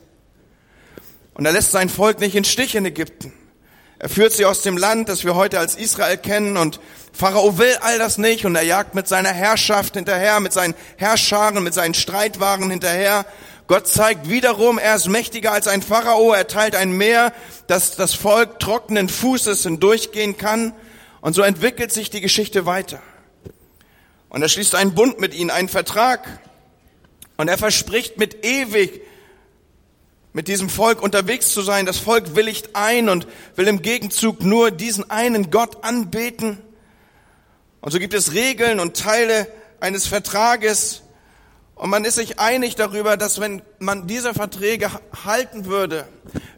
Und 1.33 1.45
er 1.45 1.51
lässt 1.51 1.71
sein 1.71 1.89
Volk 1.89 2.21
nicht 2.21 2.35
in 2.35 2.45
Stich 2.45 2.75
in 2.75 2.85
Ägypten. 2.85 3.33
Er 3.99 4.09
führt 4.09 4.31
sie 4.31 4.45
aus 4.45 4.61
dem 4.61 4.77
Land, 4.77 5.09
das 5.09 5.23
wir 5.23 5.33
heute 5.33 5.57
als 5.57 5.75
Israel 5.75 6.17
kennen 6.17 6.55
und 6.55 6.79
Pharao 7.13 7.57
will 7.57 7.75
all 7.81 7.97
das 7.97 8.19
nicht 8.19 8.45
und 8.45 8.55
er 8.55 8.61
jagt 8.61 8.93
mit 8.93 9.07
seiner 9.07 9.33
Herrschaft 9.33 9.95
hinterher, 9.95 10.39
mit 10.39 10.53
seinen 10.53 10.75
Herrscharen, 10.97 11.63
mit 11.63 11.73
seinen 11.73 11.95
Streitwaren 11.95 12.69
hinterher. 12.69 13.25
Gott 13.65 13.87
zeigt 13.87 14.29
wiederum, 14.29 14.77
er 14.77 14.95
ist 14.95 15.07
mächtiger 15.07 15.51
als 15.51 15.67
ein 15.67 15.81
Pharao, 15.81 16.31
er 16.31 16.47
teilt 16.47 16.75
ein 16.75 16.91
Meer, 16.91 17.33
dass 17.65 17.95
das 17.95 18.13
Volk 18.13 18.59
trockenen 18.59 19.09
Fußes 19.09 19.63
hindurchgehen 19.63 20.37
kann 20.37 20.73
und 21.21 21.33
so 21.33 21.41
entwickelt 21.41 21.91
sich 21.91 22.11
die 22.11 22.21
Geschichte 22.21 22.67
weiter. 22.67 23.01
Und 24.29 24.43
er 24.43 24.49
schließt 24.49 24.75
einen 24.75 24.93
Bund 24.93 25.19
mit 25.19 25.33
ihnen, 25.33 25.49
einen 25.49 25.69
Vertrag 25.69 26.39
und 27.35 27.47
er 27.47 27.57
verspricht 27.57 28.19
mit 28.19 28.45
ewig 28.45 29.01
mit 30.33 30.47
diesem 30.47 30.69
Volk 30.69 31.01
unterwegs 31.01 31.51
zu 31.51 31.61
sein. 31.61 31.85
Das 31.85 31.97
Volk 31.97 32.35
willigt 32.35 32.75
ein 32.75 33.09
und 33.09 33.27
will 33.55 33.67
im 33.67 33.81
Gegenzug 33.81 34.41
nur 34.41 34.71
diesen 34.71 35.09
einen 35.09 35.51
Gott 35.51 35.83
anbeten. 35.83 36.59
Und 37.81 37.91
so 37.91 37.99
gibt 37.99 38.13
es 38.13 38.33
Regeln 38.33 38.79
und 38.79 38.97
Teile 38.97 39.47
eines 39.79 40.07
Vertrages. 40.07 41.03
Und 41.77 41.91
man 41.91 42.05
ist 42.05 42.15
sich 42.15 42.39
einig 42.39 42.75
darüber, 42.75 43.17
dass 43.17 43.39
wenn 43.39 43.61
man 43.77 44.07
diese 44.07 44.33
Verträge 44.33 44.89
halten 45.25 45.65
würde, 45.65 46.07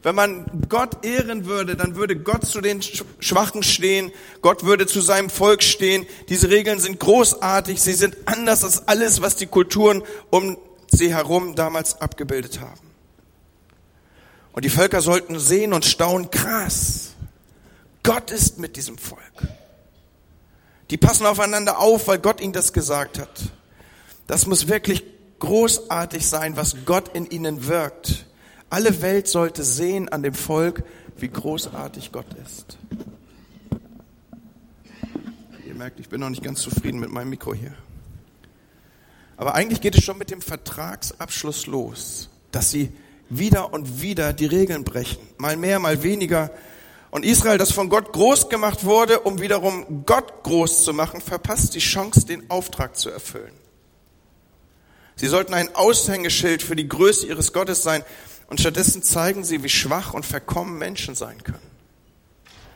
wenn 0.01 0.15
man 0.15 0.45
Gott 0.69 1.05
ehren 1.05 1.45
würde, 1.45 1.75
dann 1.75 1.95
würde 1.95 2.15
Gott 2.15 2.45
zu 2.45 2.61
den 2.61 2.81
Schwachen 2.81 3.63
stehen, 3.63 4.11
Gott 4.41 4.63
würde 4.63 4.87
zu 4.87 5.01
seinem 5.01 5.29
Volk 5.29 5.61
stehen. 5.61 6.05
Diese 6.29 6.49
Regeln 6.49 6.79
sind 6.79 7.01
großartig, 7.01 7.81
sie 7.81 7.93
sind 7.93 8.15
anders 8.25 8.63
als 8.63 8.87
alles, 8.87 9.21
was 9.21 9.35
die 9.35 9.47
Kulturen 9.47 10.03
um 10.29 10.57
sie 10.87 11.13
herum 11.13 11.55
damals 11.55 11.99
abgebildet 11.99 12.61
haben. 12.61 12.88
Und 14.59 14.65
die 14.65 14.69
Völker 14.69 14.99
sollten 14.99 15.39
sehen 15.39 15.71
und 15.71 15.85
staunen, 15.85 16.29
krass, 16.31 17.11
Gott 18.03 18.29
ist 18.29 18.59
mit 18.59 18.75
diesem 18.75 18.97
Volk. 18.97 19.23
Die 20.89 20.97
passen 20.97 21.25
aufeinander 21.25 21.79
auf, 21.79 22.09
weil 22.09 22.19
Gott 22.19 22.41
ihnen 22.41 22.51
das 22.51 22.73
gesagt 22.73 23.19
hat. 23.19 23.53
Das 24.27 24.47
muss 24.47 24.67
wirklich 24.67 25.05
großartig 25.39 26.27
sein, 26.27 26.57
was 26.57 26.75
Gott 26.83 27.15
in 27.15 27.25
ihnen 27.25 27.67
wirkt. 27.67 28.25
Alle 28.69 29.01
Welt 29.01 29.29
sollte 29.29 29.63
sehen 29.63 30.09
an 30.09 30.23
dem 30.23 30.33
Volk, 30.33 30.83
wie 31.15 31.29
großartig 31.29 32.11
Gott 32.11 32.27
ist. 32.45 32.77
Ihr 35.65 35.75
merkt, 35.75 36.01
ich 36.01 36.09
bin 36.09 36.19
noch 36.19 36.29
nicht 36.29 36.43
ganz 36.43 36.59
zufrieden 36.59 36.99
mit 36.99 37.11
meinem 37.11 37.29
Mikro 37.29 37.53
hier. 37.53 37.75
Aber 39.37 39.55
eigentlich 39.55 39.79
geht 39.79 39.97
es 39.97 40.03
schon 40.03 40.17
mit 40.17 40.31
dem 40.31 40.41
Vertragsabschluss 40.41 41.65
los, 41.65 42.27
dass 42.51 42.71
sie 42.71 42.91
wieder 43.29 43.73
und 43.73 44.01
wieder 44.01 44.33
die 44.33 44.45
Regeln 44.45 44.83
brechen. 44.83 45.19
Mal 45.37 45.55
mehr, 45.55 45.79
mal 45.79 46.03
weniger. 46.03 46.51
Und 47.11 47.25
Israel, 47.25 47.57
das 47.57 47.71
von 47.71 47.89
Gott 47.89 48.13
groß 48.13 48.49
gemacht 48.49 48.83
wurde, 48.83 49.21
um 49.21 49.41
wiederum 49.41 50.05
Gott 50.05 50.43
groß 50.43 50.83
zu 50.83 50.93
machen, 50.93 51.21
verpasst 51.21 51.73
die 51.75 51.79
Chance, 51.79 52.25
den 52.25 52.49
Auftrag 52.49 52.97
zu 52.97 53.09
erfüllen. 53.09 53.53
Sie 55.15 55.27
sollten 55.27 55.53
ein 55.53 55.75
Aushängeschild 55.75 56.63
für 56.63 56.75
die 56.75 56.87
Größe 56.87 57.27
ihres 57.27 57.51
Gottes 57.51 57.83
sein 57.83 58.03
und 58.47 58.59
stattdessen 58.59 59.03
zeigen 59.03 59.43
sie, 59.43 59.63
wie 59.63 59.69
schwach 59.69 60.13
und 60.13 60.25
verkommen 60.25 60.77
Menschen 60.77 61.15
sein 61.15 61.43
können. 61.43 61.59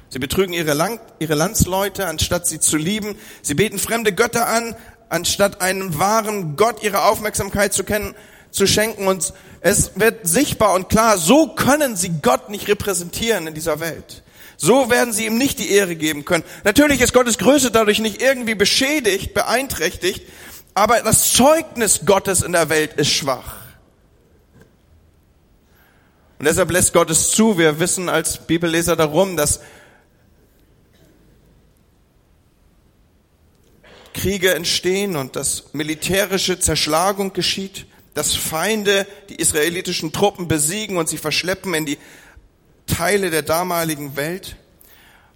Sie 0.09 0.19
betrügen 0.19 0.53
ihre, 0.53 0.73
Land, 0.73 1.01
ihre 1.17 1.33
Landsleute, 1.33 2.05
anstatt 2.05 2.45
sie 2.45 2.59
zu 2.59 2.77
lieben. 2.77 3.15
Sie 3.41 3.55
beten 3.55 3.79
fremde 3.79 4.13
Götter 4.13 4.47
an, 4.47 4.75
anstatt 5.09 5.61
einen 5.61 5.97
wahren 5.97 6.55
Gott 6.55 6.83
ihre 6.83 7.03
Aufmerksamkeit 7.05 7.73
zu 7.73 7.83
kennen, 7.83 8.13
zu 8.53 8.65
schenken. 8.67 9.07
Und 9.07 9.33
es 9.59 9.91
wird 9.95 10.25
sichtbar 10.25 10.73
und 10.73 10.87
klar, 10.87 11.17
so 11.17 11.47
können 11.47 11.97
sie 11.97 12.13
Gott 12.21 12.49
nicht 12.49 12.69
repräsentieren 12.69 13.47
in 13.47 13.53
dieser 13.53 13.81
Welt. 13.81 14.23
So 14.55 14.89
werden 14.89 15.11
sie 15.11 15.25
ihm 15.25 15.37
nicht 15.37 15.59
die 15.59 15.71
Ehre 15.71 15.95
geben 15.95 16.23
können. 16.23 16.45
Natürlich 16.63 17.01
ist 17.01 17.13
Gottes 17.13 17.37
Größe 17.37 17.71
dadurch 17.71 17.99
nicht 17.99 18.21
irgendwie 18.21 18.55
beschädigt, 18.55 19.33
beeinträchtigt, 19.33 20.25
aber 20.73 21.01
das 21.01 21.33
Zeugnis 21.33 22.01
Gottes 22.05 22.41
in 22.41 22.53
der 22.53 22.69
Welt 22.69 22.93
ist 22.93 23.09
schwach. 23.09 23.57
Und 26.39 26.45
deshalb 26.45 26.71
lässt 26.71 26.93
Gott 26.93 27.09
es 27.09 27.31
zu. 27.31 27.57
Wir 27.57 27.79
wissen 27.79 28.09
als 28.09 28.37
Bibelleser 28.37 28.95
darum, 28.95 29.37
dass 29.37 29.61
Kriege 34.13 34.53
entstehen 34.53 35.15
und 35.15 35.35
dass 35.35 35.73
militärische 35.73 36.59
Zerschlagung 36.59 37.33
geschieht, 37.33 37.87
dass 38.13 38.35
Feinde 38.35 39.07
die 39.29 39.35
israelitischen 39.35 40.11
Truppen 40.11 40.47
besiegen 40.47 40.97
und 40.97 41.09
sie 41.09 41.17
verschleppen 41.17 41.73
in 41.73 41.85
die 41.85 41.97
Teile 42.85 43.29
der 43.29 43.41
damaligen 43.41 44.15
Welt. 44.15 44.55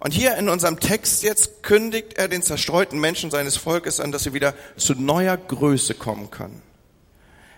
Und 0.00 0.12
hier 0.12 0.36
in 0.36 0.48
unserem 0.48 0.78
Text 0.78 1.22
jetzt 1.22 1.62
kündigt 1.62 2.18
er 2.18 2.28
den 2.28 2.42
zerstreuten 2.42 3.00
Menschen 3.00 3.30
seines 3.30 3.56
Volkes 3.56 3.98
an, 3.98 4.12
dass 4.12 4.22
sie 4.22 4.32
wieder 4.32 4.54
zu 4.76 4.94
neuer 4.94 5.36
Größe 5.36 5.94
kommen 5.94 6.30
können, 6.30 6.62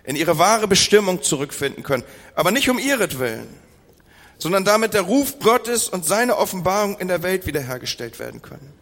in 0.04 0.16
ihre 0.16 0.38
wahre 0.38 0.66
Bestimmung 0.66 1.22
zurückfinden 1.22 1.82
können, 1.82 2.04
aber 2.34 2.50
nicht 2.50 2.70
um 2.70 2.78
ihretwillen, 2.78 3.48
sondern 4.38 4.64
damit 4.64 4.94
der 4.94 5.02
Ruf 5.02 5.38
Gottes 5.38 5.90
und 5.90 6.06
seine 6.06 6.38
Offenbarung 6.38 6.98
in 6.98 7.08
der 7.08 7.22
Welt 7.22 7.46
wiederhergestellt 7.46 8.18
werden 8.18 8.40
können. 8.40 8.72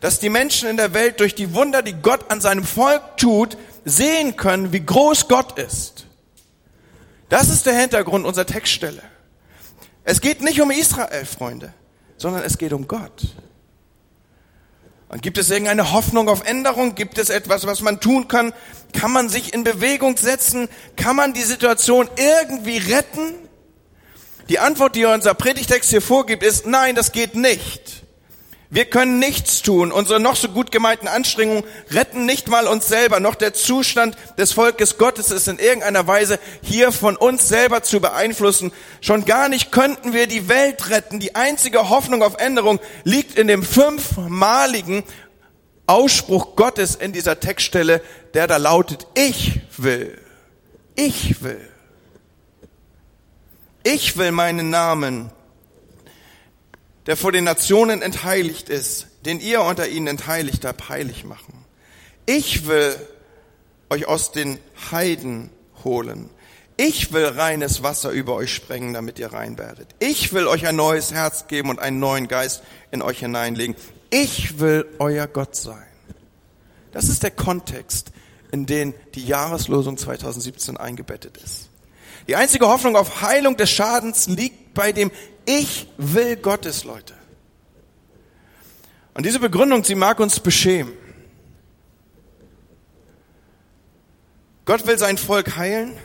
Dass 0.00 0.20
die 0.20 0.28
Menschen 0.28 0.68
in 0.68 0.76
der 0.76 0.94
Welt 0.94 1.18
durch 1.18 1.34
die 1.34 1.52
Wunder, 1.52 1.82
die 1.82 1.94
Gott 1.94 2.30
an 2.30 2.40
seinem 2.40 2.64
Volk 2.64 3.16
tut, 3.16 3.58
sehen 3.84 4.36
können, 4.36 4.72
wie 4.72 4.84
groß 4.84 5.28
Gott 5.28 5.58
ist. 5.58 6.06
Das 7.28 7.48
ist 7.48 7.66
der 7.66 7.78
Hintergrund 7.78 8.26
unserer 8.26 8.46
Textstelle. 8.46 9.02
Es 10.04 10.20
geht 10.20 10.42
nicht 10.42 10.60
um 10.60 10.70
Israel, 10.70 11.24
Freunde 11.24 11.72
sondern 12.20 12.42
es 12.42 12.58
geht 12.58 12.72
um 12.72 12.86
Gott. 12.86 13.22
Und 15.08 15.22
gibt 15.22 15.38
es 15.38 15.50
irgendeine 15.50 15.92
Hoffnung 15.92 16.28
auf 16.28 16.44
Änderung? 16.44 16.94
Gibt 16.94 17.18
es 17.18 17.30
etwas, 17.30 17.66
was 17.66 17.80
man 17.80 17.98
tun 17.98 18.28
kann? 18.28 18.52
Kann 18.92 19.10
man 19.10 19.28
sich 19.28 19.54
in 19.54 19.64
Bewegung 19.64 20.16
setzen? 20.16 20.68
Kann 20.96 21.16
man 21.16 21.32
die 21.32 21.42
Situation 21.42 22.08
irgendwie 22.16 22.76
retten? 22.76 23.34
Die 24.48 24.58
Antwort, 24.58 24.94
die 24.94 25.04
unser 25.06 25.34
Predigtext 25.34 25.90
hier 25.90 26.02
vorgibt, 26.02 26.42
ist 26.42 26.66
nein, 26.66 26.94
das 26.94 27.10
geht 27.10 27.34
nicht. 27.34 27.99
Wir 28.72 28.84
können 28.84 29.18
nichts 29.18 29.62
tun. 29.62 29.90
Unsere 29.90 30.20
noch 30.20 30.36
so 30.36 30.48
gut 30.48 30.70
gemeinten 30.70 31.08
Anstrengungen 31.08 31.64
retten 31.90 32.24
nicht 32.24 32.46
mal 32.46 32.68
uns 32.68 32.86
selber. 32.86 33.18
Noch 33.18 33.34
der 33.34 33.52
Zustand 33.52 34.16
des 34.38 34.52
Volkes 34.52 34.96
Gottes 34.96 35.32
ist 35.32 35.48
in 35.48 35.58
irgendeiner 35.58 36.06
Weise 36.06 36.38
hier 36.62 36.92
von 36.92 37.16
uns 37.16 37.48
selber 37.48 37.82
zu 37.82 38.00
beeinflussen. 38.00 38.70
Schon 39.00 39.24
gar 39.24 39.48
nicht 39.48 39.72
könnten 39.72 40.12
wir 40.12 40.28
die 40.28 40.48
Welt 40.48 40.88
retten. 40.88 41.18
Die 41.18 41.34
einzige 41.34 41.88
Hoffnung 41.88 42.22
auf 42.22 42.36
Änderung 42.36 42.78
liegt 43.02 43.36
in 43.36 43.48
dem 43.48 43.64
fünfmaligen 43.64 45.02
Ausspruch 45.88 46.54
Gottes 46.54 46.94
in 46.94 47.12
dieser 47.12 47.40
Textstelle, 47.40 48.00
der 48.34 48.46
da 48.46 48.58
lautet, 48.58 49.08
ich 49.14 49.62
will, 49.78 50.16
ich 50.94 51.42
will, 51.42 51.68
ich 53.82 54.16
will 54.16 54.30
meinen 54.30 54.70
Namen 54.70 55.32
der 57.06 57.16
vor 57.16 57.32
den 57.32 57.44
Nationen 57.44 58.02
entheiligt 58.02 58.68
ist, 58.68 59.06
den 59.24 59.40
ihr 59.40 59.62
unter 59.62 59.88
ihnen 59.88 60.06
entheiligt 60.06 60.64
habt, 60.64 60.88
heilig 60.88 61.24
machen. 61.24 61.64
Ich 62.26 62.66
will 62.66 62.96
euch 63.88 64.06
aus 64.06 64.32
den 64.32 64.58
Heiden 64.90 65.50
holen. 65.84 66.30
Ich 66.76 67.12
will 67.12 67.26
reines 67.26 67.82
Wasser 67.82 68.10
über 68.10 68.34
euch 68.34 68.54
sprengen, 68.54 68.94
damit 68.94 69.18
ihr 69.18 69.32
rein 69.32 69.58
werdet. 69.58 69.88
Ich 69.98 70.32
will 70.32 70.46
euch 70.46 70.66
ein 70.66 70.76
neues 70.76 71.12
Herz 71.12 71.46
geben 71.46 71.68
und 71.68 71.78
einen 71.78 71.98
neuen 71.98 72.28
Geist 72.28 72.62
in 72.90 73.02
euch 73.02 73.18
hineinlegen. 73.18 73.76
Ich 74.10 74.58
will 74.58 74.86
euer 74.98 75.26
Gott 75.26 75.56
sein. 75.56 75.86
Das 76.92 77.08
ist 77.08 77.22
der 77.22 77.30
Kontext, 77.30 78.12
in 78.50 78.66
den 78.66 78.94
die 79.14 79.26
Jahreslosung 79.26 79.96
2017 79.96 80.76
eingebettet 80.76 81.36
ist. 81.36 81.69
Die 82.30 82.36
einzige 82.36 82.68
Hoffnung 82.68 82.94
auf 82.94 83.22
Heilung 83.22 83.56
des 83.56 83.72
Schadens 83.72 84.28
liegt 84.28 84.72
bei 84.72 84.92
dem 84.92 85.10
Ich 85.46 85.88
will 85.96 86.36
Gottes, 86.36 86.84
Leute. 86.84 87.12
Und 89.14 89.26
diese 89.26 89.40
Begründung, 89.40 89.82
sie 89.82 89.96
mag 89.96 90.20
uns 90.20 90.38
beschämen. 90.38 90.92
Gott 94.64 94.86
will 94.86 94.96
sein 94.96 95.18
Volk 95.18 95.56
heilen, 95.56 95.98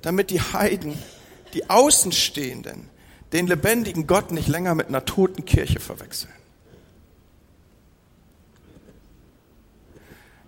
damit 0.00 0.30
die 0.30 0.40
Heiden, 0.40 0.96
die 1.52 1.68
Außenstehenden, 1.68 2.88
den 3.34 3.46
lebendigen 3.46 4.06
Gott 4.06 4.30
nicht 4.30 4.48
länger 4.48 4.74
mit 4.74 4.88
einer 4.88 5.04
toten 5.04 5.44
Kirche 5.44 5.78
verwechseln. 5.78 6.32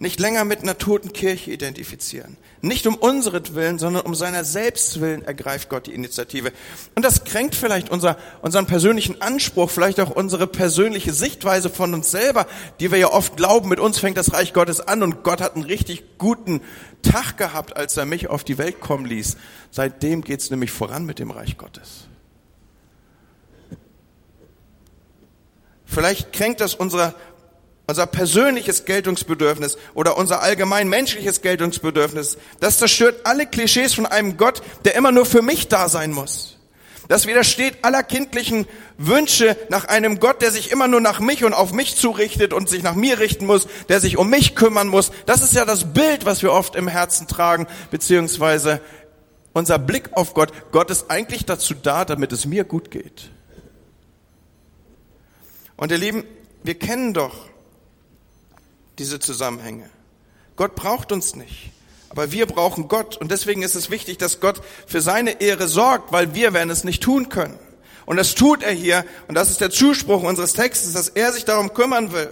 Nicht 0.03 0.19
länger 0.19 0.45
mit 0.45 0.63
einer 0.63 0.77
toten 0.79 1.13
Kirche 1.13 1.53
identifizieren. 1.53 2.37
Nicht 2.61 2.89
um 2.89 2.99
Willen, 3.01 3.79
sondern 3.79 4.05
um 4.05 4.17
seiner 4.17 4.45
selbst 4.45 5.01
willen 5.01 5.25
ergreift 5.25 5.69
Gott 5.69 5.87
die 5.87 5.95
Initiative. 5.95 6.53
Und 6.97 7.05
das 7.05 7.23
kränkt 7.23 7.55
vielleicht 7.55 7.89
unser, 7.89 8.19
unseren 8.41 8.67
persönlichen 8.67 9.23
Anspruch, 9.23 9.71
vielleicht 9.71 10.01
auch 10.01 10.11
unsere 10.11 10.49
persönliche 10.49 11.13
Sichtweise 11.13 11.71
von 11.71 11.95
uns 11.95 12.11
selber, 12.11 12.49
die 12.81 12.91
wir 12.91 12.99
ja 12.99 13.13
oft 13.13 13.37
glauben, 13.37 13.69
mit 13.69 13.79
uns 13.79 13.99
fängt 13.99 14.17
das 14.17 14.33
Reich 14.33 14.53
Gottes 14.53 14.81
an 14.81 15.05
und 15.05 15.23
Gott 15.23 15.41
hat 15.41 15.55
einen 15.55 15.65
richtig 15.65 16.19
guten 16.19 16.63
Tag 17.03 17.37
gehabt, 17.37 17.77
als 17.77 17.97
er 17.97 18.05
mich 18.05 18.29
auf 18.29 18.43
die 18.43 18.59
Welt 18.59 18.81
kommen 18.81 19.07
ließ. 19.07 19.37
Seitdem 19.71 20.23
geht's 20.23 20.51
nämlich 20.51 20.73
voran 20.73 21.07
mit 21.07 21.21
dem 21.21 21.31
Reich 21.31 21.57
Gottes. 21.59 22.09
Vielleicht 25.85 26.33
kränkt 26.33 26.61
das 26.61 26.75
unser 26.75 27.15
unser 27.87 28.07
persönliches 28.07 28.85
Geltungsbedürfnis 28.85 29.77
oder 29.95 30.17
unser 30.17 30.43
allgemein 30.43 30.89
menschliches 30.89 31.43
Geltungsbedürfnis, 31.43 32.39
das 32.61 32.79
zerstört 32.79 33.21
alle 33.25 33.47
Klischees 33.47 33.95
von 33.95 34.07
einem 34.07 34.37
Gott, 34.37 34.63
der 34.85 34.95
immer 34.95 35.13
nur 35.13 35.27
für 35.27 35.43
mich 35.43 35.69
da 35.69 35.89
sein 35.89 36.13
muss. 36.13 36.59
Das 37.09 37.27
widersteht 37.27 37.85
aller 37.85 38.03
kindlichen 38.03 38.67
Wünsche 38.97 39.57
nach 39.69 39.87
einem 39.87 40.21
Gott, 40.21 40.41
der 40.41 40.53
sich 40.53 40.71
immer 40.71 40.89
nur 40.89 41.01
nach 41.01 41.21
mich 41.21 41.45
und 41.45 41.53
auf 41.53 41.73
mich 41.73 41.97
zurichtet 41.97 42.53
und 42.55 42.69
sich 42.69 42.83
nach 42.83 42.95
mir 42.95 43.19
richten 43.19 43.45
muss, 43.45 43.67
der 43.89 44.01
sich 44.01 44.17
um 44.17 44.31
mich 44.31 44.55
kümmern 44.55 44.89
muss. 44.89 45.11
Das 45.27 45.43
ist 45.43 45.53
ja 45.53 45.65
das 45.65 45.93
Bild, 45.93 46.25
was 46.25 46.43
wir 46.43 46.53
oft 46.53 46.77
im 46.77 46.89
Herzen 46.89 47.27
tragen, 47.27 47.67
beziehungsweise 47.91 48.81
unser 49.53 49.79
Blick 49.79 50.11
auf 50.15 50.33
Gott. 50.33 50.53
Gott 50.71 50.91
ist 50.91 51.11
eigentlich 51.11 51.45
dazu 51.45 51.75
da, 51.75 52.05
damit 52.05 52.33
es 52.33 52.47
mir 52.47 52.65
gut 52.65 52.91
geht. 52.91 53.31
Und 55.77 55.91
ihr 55.91 55.99
Lieben, 55.99 56.25
wir 56.63 56.79
kennen 56.79 57.13
doch 57.13 57.52
diese 58.99 59.21
Zusammenhänge. 59.21 59.89
Gott 60.57 60.75
braucht 60.75 61.13
uns 61.13 61.35
nicht, 61.35 61.71
aber 62.09 62.33
wir 62.33 62.47
brauchen 62.47 62.89
Gott. 62.89 63.17
Und 63.17 63.31
deswegen 63.31 63.63
ist 63.63 63.75
es 63.75 63.91
wichtig, 63.91 64.19
dass 64.19 64.41
Gott 64.41 64.61
für 64.87 65.01
seine 65.01 65.41
Ehre 65.41 65.69
sorgt, 65.69 66.13
weil 66.13 66.35
wir 66.35 66.53
werden 66.53 66.71
es 66.71 66.85
nicht 66.85 67.03
tun 67.03 67.29
können. 67.29 67.59
Und 68.05 68.17
das 68.17 68.35
tut 68.35 68.63
er 68.63 68.73
hier. 68.73 69.05
Und 69.29 69.35
das 69.35 69.51
ist 69.51 69.61
der 69.61 69.71
Zuspruch 69.71 70.23
unseres 70.23 70.53
Textes, 70.53 70.93
dass 70.93 71.09
er 71.09 71.33
sich 71.33 71.45
darum 71.45 71.73
kümmern 71.73 72.13
will. 72.13 72.31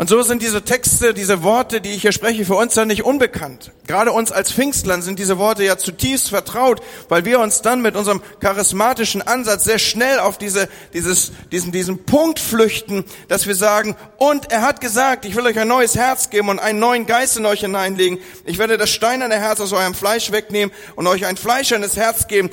Und 0.00 0.08
so 0.08 0.22
sind 0.22 0.40
diese 0.40 0.62
Texte, 0.62 1.12
diese 1.12 1.42
Worte, 1.42 1.82
die 1.82 1.90
ich 1.90 2.00
hier 2.00 2.12
spreche, 2.12 2.46
für 2.46 2.54
uns 2.54 2.72
dann 2.72 2.88
nicht 2.88 3.04
unbekannt. 3.04 3.70
Gerade 3.86 4.12
uns 4.12 4.32
als 4.32 4.50
Pfingstlern 4.50 5.02
sind 5.02 5.18
diese 5.18 5.36
Worte 5.36 5.62
ja 5.62 5.76
zutiefst 5.76 6.30
vertraut, 6.30 6.80
weil 7.10 7.26
wir 7.26 7.38
uns 7.38 7.60
dann 7.60 7.82
mit 7.82 7.96
unserem 7.96 8.22
charismatischen 8.40 9.20
Ansatz 9.20 9.64
sehr 9.64 9.78
schnell 9.78 10.18
auf 10.18 10.38
diese, 10.38 10.70
dieses, 10.94 11.32
diesen, 11.52 11.70
diesen 11.70 12.02
Punkt 12.04 12.38
flüchten, 12.38 13.04
dass 13.28 13.46
wir 13.46 13.54
sagen, 13.54 13.94
und 14.16 14.50
er 14.50 14.62
hat 14.62 14.80
gesagt, 14.80 15.26
ich 15.26 15.36
will 15.36 15.44
euch 15.44 15.58
ein 15.58 15.68
neues 15.68 15.96
Herz 15.96 16.30
geben 16.30 16.48
und 16.48 16.60
einen 16.60 16.78
neuen 16.78 17.04
Geist 17.04 17.36
in 17.36 17.44
euch 17.44 17.60
hineinlegen. 17.60 18.20
Ich 18.46 18.56
werde 18.56 18.78
das 18.78 18.88
steinerne 18.88 19.36
Herz 19.36 19.60
aus 19.60 19.74
eurem 19.74 19.92
Fleisch 19.92 20.32
wegnehmen 20.32 20.74
und 20.96 21.08
euch 21.08 21.26
ein 21.26 21.36
fleischernes 21.36 21.98
Herz 21.98 22.26
geben. 22.26 22.48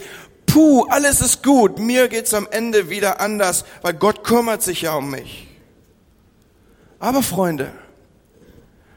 Puh, 0.47 0.85
alles 0.89 1.21
ist 1.21 1.43
gut. 1.43 1.79
Mir 1.79 2.09
geht's 2.09 2.33
am 2.33 2.45
Ende 2.51 2.89
wieder 2.89 3.21
anders, 3.21 3.63
weil 3.83 3.93
Gott 3.93 4.25
kümmert 4.25 4.63
sich 4.63 4.81
ja 4.81 4.95
um 4.95 5.11
mich. 5.11 5.46
Aber 6.99 7.21
Freunde, 7.21 7.71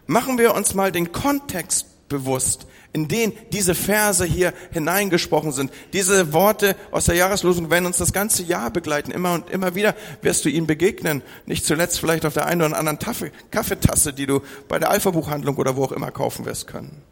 machen 0.07 0.39
wir 0.39 0.55
uns 0.55 0.75
mal 0.75 0.93
den 0.93 1.13
Kontext 1.13 2.09
bewusst, 2.09 2.67
in 2.93 3.09
den 3.09 3.33
diese 3.53 3.75
Verse 3.75 4.25
hier 4.25 4.53
hineingesprochen 4.73 5.53
sind. 5.53 5.73
Diese 5.93 6.33
Worte 6.33 6.77
aus 6.91 7.05
der 7.05 7.15
Jahreslosung 7.15 7.71
werden 7.71 7.87
uns 7.87 7.99
das 7.99 8.13
ganze 8.13 8.43
Jahr 8.43 8.71
begleiten. 8.71 9.13
Immer 9.13 9.35
und 9.35 9.51
immer 9.51 9.75
wieder 9.75 9.95
wirst 10.23 10.45
du 10.45 10.49
ihnen 10.49 10.67
begegnen. 10.67 11.23
Nicht 11.47 11.65
zuletzt 11.65 12.01
vielleicht 12.01 12.27
auf 12.27 12.35
der 12.35 12.47
einen 12.47 12.63
oder 12.63 12.77
anderen 12.77 12.99
Tafel, 12.99 13.31
Kaffeetasse, 13.51 14.13
die 14.13 14.27
du 14.27 14.41
bei 14.69 14.79
der 14.79 14.91
Alpha-Buchhandlung 14.91 15.57
oder 15.57 15.77
wo 15.77 15.85
auch 15.85 15.93
immer 15.93 16.11
kaufen 16.11 16.47
wirst 16.47 16.67
können. 16.67 17.03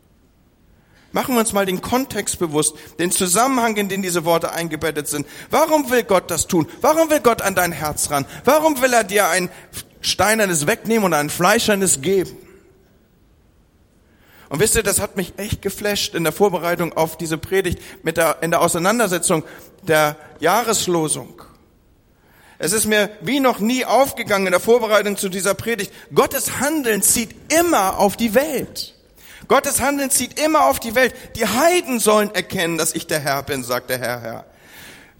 Machen 1.12 1.35
wir 1.35 1.40
uns 1.40 1.54
mal 1.54 1.64
den 1.64 1.80
Kontext 1.80 2.38
bewusst, 2.38 2.76
den 2.99 3.11
Zusammenhang, 3.11 3.76
in 3.76 3.88
den 3.88 4.02
diese 4.02 4.26
Worte 4.26 4.52
eingebettet 4.52 5.09
sind. 5.09 5.26
Warum 5.49 5.90
will 5.90 6.02
Gott 6.02 6.30
das 6.30 6.49
tun? 6.49 6.66
Warum 6.83 7.09
will 7.09 7.21
Gott 7.21 7.40
an 7.40 7.54
dein 7.54 7.73
Herz 7.73 8.11
ran? 8.11 8.26
Warum 8.45 8.83
will 8.83 8.92
er 8.92 9.04
dir 9.04 9.28
ein 9.28 9.49
Steinernes 10.00 10.67
wegnehmen 10.67 11.05
und 11.05 11.14
ein 11.14 11.31
Fleischernes 11.31 12.00
geben. 12.00 12.37
Und 14.49 14.61
wisst 14.61 14.76
ihr, 14.76 14.83
das 14.83 15.00
hat 15.00 15.17
mich 15.17 15.35
echt 15.37 15.61
geflasht 15.61 16.14
in 16.14 16.25
der 16.25 16.33
Vorbereitung 16.33 16.97
auf 16.97 17.19
diese 17.19 17.37
Predigt, 17.37 17.81
mit 18.02 18.17
der, 18.17 18.38
in 18.40 18.50
der 18.50 18.62
Auseinandersetzung 18.62 19.45
der 19.83 20.17
Jahreslosung. 20.40 21.43
Es 22.59 22.73
ist 22.73 22.87
mir 22.87 23.11
wie 23.21 23.40
noch 23.40 23.61
nie 23.61 23.85
aufgegangen 23.85 24.47
in 24.47 24.52
der 24.52 24.61
Vorbereitung 24.61 25.17
zu 25.17 25.28
dieser 25.28 25.55
Predigt. 25.55 25.93
Gottes 26.14 26.61
Handeln 26.61 27.02
zieht 27.02 27.35
immer 27.52 27.99
auf 27.99 28.17
die 28.17 28.35
Welt. 28.35 28.95
Gottes 29.47 29.81
Handeln 29.81 30.11
zieht 30.11 30.40
immer 30.40 30.67
auf 30.67 30.81
die 30.81 30.95
Welt. 30.95 31.14
Die 31.37 31.47
Heiden 31.47 32.00
sollen 32.00 32.35
erkennen, 32.35 32.76
dass 32.76 32.95
ich 32.95 33.07
der 33.07 33.21
Herr 33.21 33.43
bin, 33.43 33.62
sagt 33.62 33.90
der 33.90 33.99
Herr, 33.99 34.21
Herr 34.21 34.45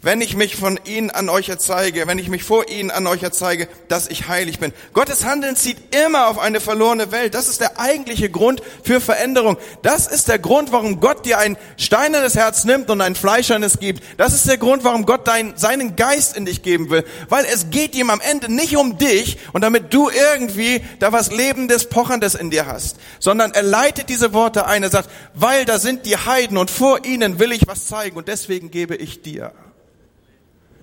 wenn 0.01 0.21
ich 0.21 0.37
mich 0.37 0.55
von 0.55 0.79
ihnen 0.85 1.11
an 1.11 1.29
euch 1.29 1.49
erzeige, 1.49 2.07
wenn 2.07 2.21
ich 2.21 2.29
mich 2.29 2.45
vor 2.45 2.69
ihnen 2.69 2.93
an 2.93 3.07
euch 3.09 3.23
erzeige, 3.23 3.69
dass 3.89 4.07
ich 4.07 4.29
heilig 4.29 4.61
bin. 4.61 4.73
Gottes 4.93 5.25
Handeln 5.25 5.57
zieht 5.57 5.79
immer 5.95 6.29
auf 6.29 6.39
eine 6.39 6.61
verlorene 6.61 7.11
Welt. 7.11 7.35
Das 7.35 7.49
ist 7.49 7.61
der 7.61 7.81
eigentliche 7.81 8.31
Grund 8.31 8.63
für 8.85 9.01
Veränderung. 9.01 9.57
Das 9.83 10.07
ist 10.07 10.29
der 10.29 10.39
Grund, 10.39 10.71
warum 10.71 11.01
Gott 11.01 11.27
dir 11.27 11.39
ein 11.39 11.57
steinernes 11.77 12.37
Herz 12.37 12.65
nimmt 12.65 12.91
und 12.91 13.01
ein 13.01 13.17
fleischernes 13.17 13.81
gibt. 13.81 14.05
Das 14.19 14.35
ist 14.35 14.49
der 14.49 14.59
Grund, 14.59 14.85
warum 14.85 15.05
Gott 15.05 15.27
dein, 15.27 15.57
seinen 15.57 15.97
Geist 15.97 16.37
in 16.37 16.47
dich 16.47 16.63
geben 16.63 16.91
will. 16.91 17.05
Weil 17.29 17.45
es 17.53 17.71
geht 17.71 17.97
ihm 17.97 18.11
am 18.11 18.21
Ende 18.21 18.53
nicht 18.53 18.77
um 18.77 18.99
dich 18.99 19.39
und 19.53 19.63
damit 19.63 19.93
du 19.93 20.11
irgendwie 20.11 20.81
da 21.01 21.11
was 21.11 21.33
Lebendes, 21.33 21.89
Pochendes 21.89 22.37
in 22.37 22.51
dir 22.51 22.67
hast, 22.67 22.99
sondern 23.19 23.53
er 23.53 23.63
leitet 23.63 24.09
diese 24.09 24.33
Worte 24.33 24.67
ein. 24.67 24.85
Er 24.85 24.91
sagt, 24.91 25.11
weil 25.35 25.65
da 25.65 25.81
sind 25.81 26.07
die 26.07 26.17
Heiden 26.17 26.57
und 26.57 26.71
vor 26.71 27.05
ihnen 27.05 27.41
will 27.41 27.51
ich 27.51 27.67
was 27.67 27.87
zeigen 27.87 28.17
und 28.17 28.29
deswegen 28.29 28.71
gebe 28.71 28.95
ich 28.95 29.23
dir. 29.23 29.53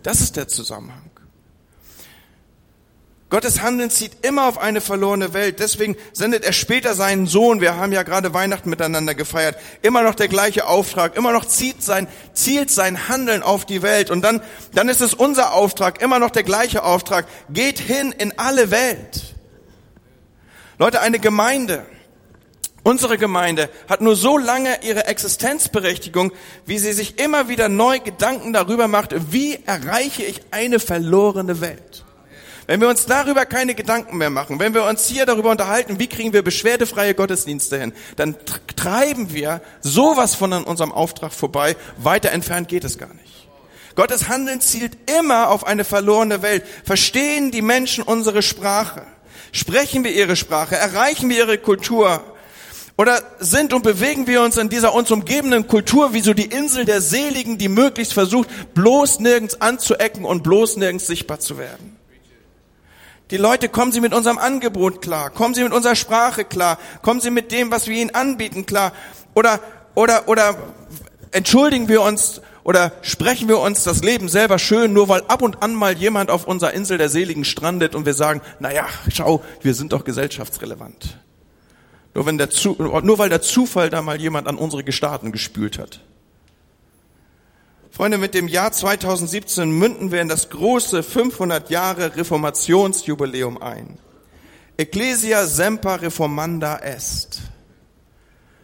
Das 0.06 0.22
ist 0.22 0.36
der 0.36 0.48
Zusammenhang. 0.48 1.10
Gottes 3.32 3.64
Handeln 3.64 3.90
zieht 3.90 4.24
immer 4.24 4.46
auf 4.46 4.60
eine 4.60 4.80
verlorene 4.80 5.34
Welt. 5.34 5.60
Deswegen 5.60 5.98
sendet 6.14 6.46
er 6.46 6.54
später 6.54 6.94
seinen 6.94 7.26
Sohn. 7.26 7.60
Wir 7.60 7.78
haben 7.78 7.92
ja 7.92 8.04
gerade 8.04 8.32
Weihnachten 8.32 8.70
miteinander 8.70 9.16
gefeiert. 9.16 9.58
Immer 9.82 10.04
noch 10.04 10.14
der 10.14 10.28
gleiche 10.28 10.68
Auftrag. 10.68 11.18
Immer 11.18 11.32
noch 11.32 11.46
zieht 11.46 11.82
sein, 11.82 12.08
zielt 12.34 12.70
sein 12.70 13.10
Handeln 13.10 13.42
auf 13.42 13.66
die 13.66 13.82
Welt. 13.82 14.12
Und 14.12 14.22
dann, 14.22 14.42
dann 14.76 14.90
ist 14.90 15.02
es 15.02 15.16
unser 15.16 15.54
Auftrag. 15.54 16.04
Immer 16.04 16.20
noch 16.20 16.30
der 16.30 16.44
gleiche 16.44 16.84
Auftrag. 16.84 17.26
Geht 17.50 17.80
hin 17.80 18.12
in 18.16 18.38
alle 18.38 18.70
Welt. 18.70 19.34
Leute, 20.78 21.02
eine 21.02 21.18
Gemeinde 21.18 21.84
Unsere 22.86 23.18
Gemeinde 23.18 23.72
hat 23.90 24.02
nur 24.02 24.16
so 24.16 24.38
lange 24.38 24.78
ihre 24.84 25.08
Existenzberechtigung, 25.08 26.32
wie 26.68 26.78
sie 26.78 26.94
sich 26.94 27.20
immer 27.20 27.50
wieder 27.50 27.68
neu 27.68 27.98
Gedanken 27.98 28.54
darüber 28.54 28.88
macht, 28.88 29.16
wie 29.32 29.58
erreiche 29.66 30.22
ich 30.22 30.42
eine 30.52 30.80
verlorene 30.80 31.62
Welt. 31.62 32.06
Wenn 32.68 32.82
wir 32.82 32.88
uns 32.88 33.08
darüber 33.08 33.48
keine 33.48 33.74
Gedanken 33.74 34.18
mehr 34.18 34.30
machen, 34.30 34.60
wenn 34.60 34.76
wir 34.76 34.84
uns 34.84 35.08
hier 35.08 35.26
darüber 35.26 35.50
unterhalten, 35.50 35.98
wie 35.98 36.06
kriegen 36.06 36.32
wir 36.32 36.44
beschwerdefreie 36.44 37.16
Gottesdienste 37.16 37.80
hin, 37.80 37.92
dann 38.18 38.36
treiben 38.76 39.34
wir 39.34 39.62
sowas 39.82 40.36
von 40.36 40.54
an 40.54 40.64
unserem 40.64 40.92
Auftrag 40.92 41.34
vorbei. 41.34 41.76
Weiter 41.98 42.32
entfernt 42.34 42.68
geht 42.68 42.84
es 42.84 43.00
gar 43.00 43.16
nicht. 43.16 43.48
Gottes 43.96 44.28
Handeln 44.28 44.62
zielt 44.62 44.96
immer 45.20 45.50
auf 45.50 45.66
eine 45.66 45.86
verlorene 45.86 46.44
Welt. 46.44 46.64
Verstehen 46.84 47.50
die 47.50 47.64
Menschen 47.64 48.04
unsere 48.04 48.44
Sprache? 48.44 49.08
Sprechen 49.52 50.04
wir 50.04 50.12
ihre 50.12 50.36
Sprache? 50.36 50.76
Erreichen 50.76 51.30
wir 51.30 51.38
ihre 51.38 51.58
Kultur? 51.58 52.24
Oder 52.98 53.22
sind 53.40 53.74
und 53.74 53.84
bewegen 53.84 54.26
wir 54.26 54.42
uns 54.42 54.58
in 54.58 54.70
dieser 54.70 54.94
uns 54.94 55.12
umgebenden 55.12 55.68
Kultur 55.68 56.14
wie 56.14 56.22
so 56.22 56.34
die 56.34 56.46
Insel 56.46 56.86
der 56.86 57.02
Seligen, 57.02 57.58
die 57.58 57.68
möglichst 57.68 58.14
versucht, 58.14 58.48
bloß 58.74 59.20
nirgends 59.20 59.60
anzuecken 59.60 60.24
und 60.24 60.44
bloß 60.44 60.78
nirgends 60.78 61.06
sichtbar 61.06 61.40
zu 61.40 61.58
werden? 61.58 61.98
Die 63.32 63.38
Leute, 63.38 63.70
kommen 63.70 63.92
sie 63.92 64.02
mit 64.02 64.14
unserem 64.14 64.38
Angebot 64.38 65.02
klar? 65.02 65.30
Kommen 65.30 65.56
sie 65.56 65.64
mit 65.64 65.74
unserer 65.74 65.96
Sprache 65.96 66.46
klar? 66.46 66.78
Kommen 67.02 67.20
sie 67.20 67.32
mit 67.32 67.52
dem, 67.52 67.72
was 67.72 67.88
wir 67.88 67.98
ihnen 67.98 68.14
anbieten, 68.14 68.66
klar? 68.66 68.94
Oder, 69.34 69.60
oder, 69.96 70.30
oder 70.30 70.56
entschuldigen 71.32 71.90
wir 71.90 72.02
uns 72.02 72.42
oder 72.64 72.94
sprechen 73.02 73.48
wir 73.48 73.60
uns 73.60 73.84
das 73.84 74.04
Leben 74.04 74.30
selber 74.30 74.58
schön, 74.58 74.94
nur 74.94 75.10
weil 75.10 75.22
ab 75.28 75.42
und 75.42 75.62
an 75.62 75.76
mal 75.76 75.98
jemand 75.98 76.32
auf 76.32 76.48
unserer 76.48 76.74
Insel 76.74 76.98
der 76.98 77.10
Seligen 77.10 77.46
strandet 77.46 77.94
und 77.94 78.06
wir 78.06 78.14
sagen, 78.14 78.42
na 78.60 78.74
ja, 78.74 78.88
schau, 79.10 79.44
wir 79.62 79.74
sind 79.74 79.92
doch 79.92 80.04
gesellschaftsrelevant. 80.04 81.20
Nur, 82.16 82.26
wenn 82.26 82.38
der, 82.38 82.50
nur 83.04 83.20
weil 83.20 83.30
der 83.30 83.42
Zufall 83.42 83.90
da 83.90 84.02
mal 84.02 84.20
jemand 84.20 84.48
an 84.48 84.56
unsere 84.56 84.86
Gestaten 84.86 85.34
gespült 85.34 85.78
hat. 85.78 86.00
Freunde, 87.92 88.18
mit 88.18 88.34
dem 88.34 88.48
Jahr 88.48 88.72
2017 88.72 89.70
münden 89.70 90.12
wir 90.12 90.22
in 90.22 90.30
das 90.30 90.50
große 90.50 91.04
500 91.04 91.70
Jahre 91.70 92.16
Reformationsjubiläum 92.16 93.62
ein. 93.62 93.98
Ecclesia 94.78 95.46
semper 95.46 96.02
reformanda 96.02 96.78
est. 96.80 97.42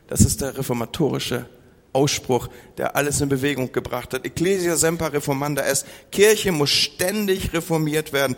Das 0.08 0.22
ist 0.22 0.40
der 0.42 0.58
reformatorische 0.58 1.46
Ausspruch, 1.94 2.48
der 2.78 2.96
alles 2.96 3.20
in 3.20 3.28
Bewegung 3.28 3.74
gebracht 3.74 4.14
hat. 4.14 4.26
Ecclesia 4.26 4.78
semper 4.78 5.12
reformanda 5.12 5.62
est. 5.62 5.86
Kirche 6.12 6.54
muss 6.54 6.70
ständig 6.70 7.52
reformiert 7.52 8.14
werden. 8.14 8.38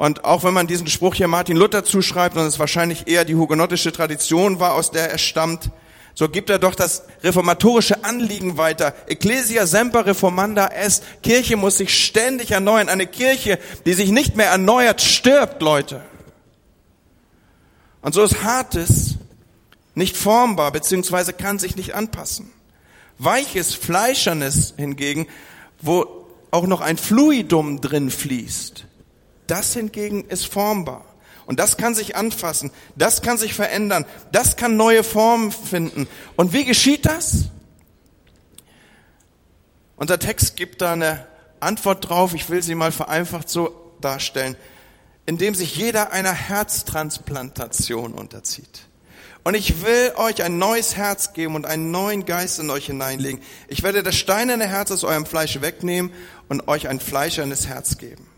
Und 0.00 0.24
auch 0.24 0.44
wenn 0.44 0.54
man 0.54 0.66
diesen 0.66 0.86
Spruch 0.86 1.16
hier 1.16 1.28
Martin 1.28 1.58
Luther 1.58 1.84
zuschreibt 1.84 2.34
und 2.34 2.46
es 2.46 2.58
wahrscheinlich 2.58 3.06
eher 3.06 3.26
die 3.26 3.34
hugenottische 3.34 3.92
Tradition 3.92 4.58
war, 4.58 4.72
aus 4.72 4.90
der 4.92 5.10
er 5.10 5.18
stammt, 5.18 5.68
so 6.14 6.26
gibt 6.30 6.48
er 6.48 6.58
doch 6.58 6.74
das 6.74 7.02
reformatorische 7.22 8.02
Anliegen 8.02 8.56
weiter. 8.56 8.94
Ecclesia 9.08 9.66
semper 9.66 10.06
reformanda 10.06 10.68
est. 10.68 11.04
Kirche 11.22 11.58
muss 11.58 11.76
sich 11.76 12.02
ständig 12.02 12.52
erneuern. 12.52 12.88
Eine 12.88 13.06
Kirche, 13.06 13.58
die 13.84 13.92
sich 13.92 14.10
nicht 14.10 14.36
mehr 14.36 14.46
erneuert, 14.46 15.02
stirbt, 15.02 15.60
Leute. 15.60 16.02
Und 18.00 18.14
so 18.14 18.22
ist 18.22 18.42
Hartes 18.42 19.16
nicht 19.94 20.16
formbar, 20.16 20.72
beziehungsweise 20.72 21.34
kann 21.34 21.58
sich 21.58 21.76
nicht 21.76 21.94
anpassen. 21.94 22.50
Weiches, 23.18 23.74
Fleischernes 23.74 24.72
hingegen, 24.78 25.26
wo 25.82 26.06
auch 26.52 26.66
noch 26.66 26.80
ein 26.80 26.96
Fluidum 26.96 27.82
drin 27.82 28.10
fließt, 28.10 28.86
das 29.50 29.74
hingegen 29.74 30.24
ist 30.24 30.46
formbar. 30.46 31.04
Und 31.46 31.58
das 31.58 31.76
kann 31.76 31.96
sich 31.96 32.14
anfassen, 32.14 32.70
das 32.94 33.22
kann 33.22 33.36
sich 33.36 33.54
verändern, 33.54 34.06
das 34.30 34.56
kann 34.56 34.76
neue 34.76 35.02
Formen 35.02 35.50
finden. 35.50 36.06
Und 36.36 36.52
wie 36.52 36.64
geschieht 36.64 37.06
das? 37.06 37.46
Unser 39.96 40.20
Text 40.20 40.56
gibt 40.56 40.80
da 40.80 40.92
eine 40.92 41.26
Antwort 41.58 42.08
drauf, 42.08 42.34
ich 42.34 42.48
will 42.48 42.62
sie 42.62 42.76
mal 42.76 42.92
vereinfacht 42.92 43.48
so 43.48 43.74
darstellen, 44.00 44.56
indem 45.26 45.56
sich 45.56 45.76
jeder 45.76 46.12
einer 46.12 46.32
Herztransplantation 46.32 48.14
unterzieht. 48.14 48.86
Und 49.42 49.54
ich 49.54 49.82
will 49.82 50.12
euch 50.16 50.44
ein 50.44 50.58
neues 50.58 50.96
Herz 50.96 51.32
geben 51.32 51.56
und 51.56 51.66
einen 51.66 51.90
neuen 51.90 52.26
Geist 52.26 52.60
in 52.60 52.70
euch 52.70 52.86
hineinlegen. 52.86 53.42
Ich 53.66 53.82
werde 53.82 54.04
das 54.04 54.14
steinerne 54.14 54.68
Herz 54.68 54.92
aus 54.92 55.02
eurem 55.02 55.26
Fleisch 55.26 55.60
wegnehmen 55.60 56.12
und 56.48 56.68
euch 56.68 56.88
ein 56.88 57.00
fleischernes 57.00 57.66
Herz 57.66 57.98
geben. 57.98 58.29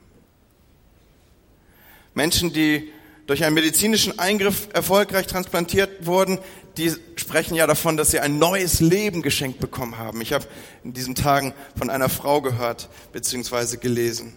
Menschen, 2.14 2.52
die 2.52 2.92
durch 3.26 3.44
einen 3.44 3.54
medizinischen 3.54 4.18
Eingriff 4.18 4.68
erfolgreich 4.72 5.26
transplantiert 5.26 6.06
wurden, 6.06 6.38
die 6.76 6.92
sprechen 7.16 7.54
ja 7.54 7.66
davon, 7.66 7.96
dass 7.96 8.10
sie 8.10 8.20
ein 8.20 8.38
neues 8.38 8.80
Leben 8.80 9.22
geschenkt 9.22 9.60
bekommen 9.60 9.98
haben. 9.98 10.20
Ich 10.20 10.32
habe 10.32 10.46
in 10.84 10.92
diesen 10.92 11.14
Tagen 11.14 11.54
von 11.76 11.90
einer 11.90 12.08
Frau 12.08 12.40
gehört 12.40 12.88
bzw. 13.12 13.76
gelesen. 13.76 14.34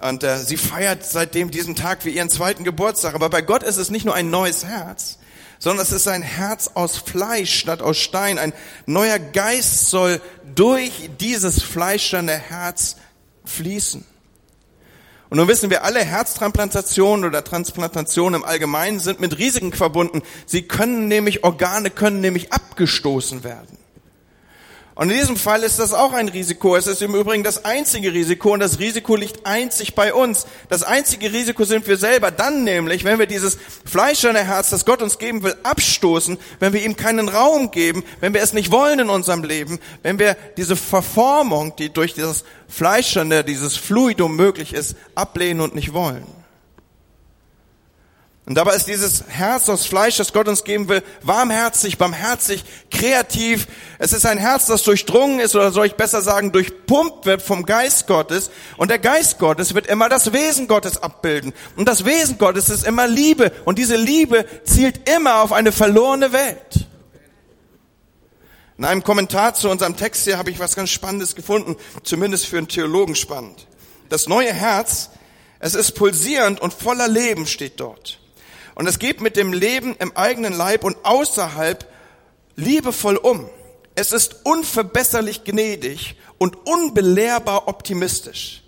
Und 0.00 0.24
äh, 0.24 0.38
sie 0.38 0.56
feiert 0.56 1.04
seitdem 1.04 1.50
diesen 1.50 1.76
Tag 1.76 2.04
wie 2.04 2.10
ihren 2.10 2.30
zweiten 2.30 2.64
Geburtstag. 2.64 3.14
Aber 3.14 3.28
bei 3.28 3.42
Gott 3.42 3.62
ist 3.62 3.76
es 3.76 3.90
nicht 3.90 4.04
nur 4.04 4.14
ein 4.14 4.30
neues 4.30 4.64
Herz, 4.64 5.18
sondern 5.58 5.84
es 5.84 5.92
ist 5.92 6.08
ein 6.08 6.22
Herz 6.22 6.70
aus 6.74 6.96
Fleisch 6.96 7.58
statt 7.58 7.82
aus 7.82 7.98
Stein. 7.98 8.38
Ein 8.38 8.54
neuer 8.86 9.18
Geist 9.18 9.90
soll 9.90 10.20
durch 10.54 11.10
dieses 11.20 11.62
fleischerne 11.62 12.32
Herz 12.32 12.96
fließen. 13.44 14.04
Und 15.30 15.38
nun 15.38 15.46
wissen 15.46 15.70
wir 15.70 15.84
alle, 15.84 16.04
Herztransplantationen 16.04 17.24
oder 17.24 17.44
Transplantationen 17.44 18.40
im 18.40 18.44
Allgemeinen 18.44 18.98
sind 18.98 19.20
mit 19.20 19.38
Risiken 19.38 19.72
verbunden. 19.72 20.22
Sie 20.44 20.62
können 20.62 21.06
nämlich, 21.06 21.44
Organe 21.44 21.90
können 21.90 22.20
nämlich 22.20 22.52
abgestoßen 22.52 23.44
werden. 23.44 23.79
Und 25.00 25.08
in 25.08 25.16
diesem 25.16 25.36
Fall 25.38 25.62
ist 25.62 25.78
das 25.78 25.94
auch 25.94 26.12
ein 26.12 26.28
Risiko. 26.28 26.76
Es 26.76 26.86
ist 26.86 27.00
im 27.00 27.14
Übrigen 27.14 27.42
das 27.42 27.64
einzige 27.64 28.12
Risiko 28.12 28.52
und 28.52 28.60
das 28.60 28.80
Risiko 28.80 29.16
liegt 29.16 29.46
einzig 29.46 29.94
bei 29.94 30.12
uns. 30.12 30.46
Das 30.68 30.82
einzige 30.82 31.32
Risiko 31.32 31.64
sind 31.64 31.88
wir 31.88 31.96
selber. 31.96 32.30
Dann 32.30 32.64
nämlich, 32.64 33.02
wenn 33.04 33.18
wir 33.18 33.24
dieses 33.24 33.56
fleischerne 33.86 34.40
Herz, 34.40 34.68
das 34.68 34.84
Gott 34.84 35.00
uns 35.00 35.16
geben 35.16 35.42
will, 35.42 35.56
abstoßen, 35.62 36.36
wenn 36.58 36.74
wir 36.74 36.84
ihm 36.84 36.96
keinen 36.96 37.30
Raum 37.30 37.70
geben, 37.70 38.04
wenn 38.20 38.34
wir 38.34 38.42
es 38.42 38.52
nicht 38.52 38.72
wollen 38.72 38.98
in 38.98 39.08
unserem 39.08 39.42
Leben, 39.42 39.78
wenn 40.02 40.18
wir 40.18 40.36
diese 40.58 40.76
Verformung, 40.76 41.74
die 41.76 41.90
durch 41.90 42.12
dieses 42.12 42.44
fleischerne, 42.68 43.42
dieses 43.42 43.78
Fluidum 43.78 44.36
möglich 44.36 44.74
ist, 44.74 44.96
ablehnen 45.14 45.62
und 45.62 45.74
nicht 45.74 45.94
wollen. 45.94 46.39
Und 48.50 48.56
dabei 48.56 48.74
ist 48.74 48.88
dieses 48.88 49.22
Herz 49.28 49.68
aus 49.68 49.86
Fleisch, 49.86 50.16
das 50.16 50.32
Gott 50.32 50.48
uns 50.48 50.64
geben 50.64 50.88
will, 50.88 51.04
warmherzig, 51.22 51.98
barmherzig, 51.98 52.64
kreativ. 52.90 53.68
Es 54.00 54.12
ist 54.12 54.26
ein 54.26 54.38
Herz, 54.38 54.66
das 54.66 54.82
durchdrungen 54.82 55.38
ist, 55.38 55.54
oder 55.54 55.70
soll 55.70 55.86
ich 55.86 55.94
besser 55.94 56.20
sagen, 56.20 56.50
durchpumpt 56.50 57.26
wird 57.26 57.42
vom 57.42 57.64
Geist 57.64 58.08
Gottes. 58.08 58.50
Und 58.76 58.90
der 58.90 58.98
Geist 58.98 59.38
Gottes 59.38 59.74
wird 59.74 59.86
immer 59.86 60.08
das 60.08 60.32
Wesen 60.32 60.66
Gottes 60.66 61.00
abbilden. 61.00 61.52
Und 61.76 61.86
das 61.86 62.04
Wesen 62.04 62.38
Gottes 62.38 62.70
ist 62.70 62.84
immer 62.84 63.06
Liebe. 63.06 63.52
Und 63.66 63.78
diese 63.78 63.94
Liebe 63.94 64.44
zielt 64.64 65.08
immer 65.08 65.42
auf 65.42 65.52
eine 65.52 65.70
verlorene 65.70 66.32
Welt. 66.32 66.88
In 68.78 68.84
einem 68.84 69.04
Kommentar 69.04 69.54
zu 69.54 69.70
unserem 69.70 69.96
Text 69.96 70.24
hier 70.24 70.38
habe 70.38 70.50
ich 70.50 70.58
was 70.58 70.74
ganz 70.74 70.90
Spannendes 70.90 71.36
gefunden, 71.36 71.76
zumindest 72.02 72.46
für 72.46 72.58
einen 72.58 72.66
Theologen 72.66 73.14
spannend. 73.14 73.68
Das 74.08 74.26
neue 74.26 74.52
Herz, 74.52 75.10
es 75.60 75.76
ist 75.76 75.92
pulsierend 75.92 76.60
und 76.60 76.74
voller 76.74 77.06
Leben, 77.06 77.46
steht 77.46 77.78
dort. 77.78 78.19
Und 78.80 78.86
es 78.86 78.98
geht 78.98 79.20
mit 79.20 79.36
dem 79.36 79.52
Leben 79.52 79.94
im 79.98 80.16
eigenen 80.16 80.54
Leib 80.54 80.84
und 80.84 80.96
außerhalb 81.02 81.86
liebevoll 82.56 83.16
um. 83.16 83.46
Es 83.94 84.10
ist 84.10 84.46
unverbesserlich 84.46 85.44
gnädig 85.44 86.16
und 86.38 86.66
unbelehrbar 86.66 87.68
optimistisch. 87.68 88.62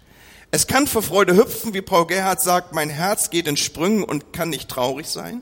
Es 0.50 0.66
kann 0.66 0.86
vor 0.86 1.00
Freude 1.00 1.34
hüpfen, 1.34 1.72
wie 1.72 1.80
Paul 1.80 2.06
Gerhard 2.06 2.42
sagt, 2.42 2.74
mein 2.74 2.90
Herz 2.90 3.30
geht 3.30 3.46
in 3.46 3.56
Sprüngen 3.56 4.04
und 4.04 4.34
kann 4.34 4.50
nicht 4.50 4.68
traurig 4.68 5.06
sein. 5.06 5.40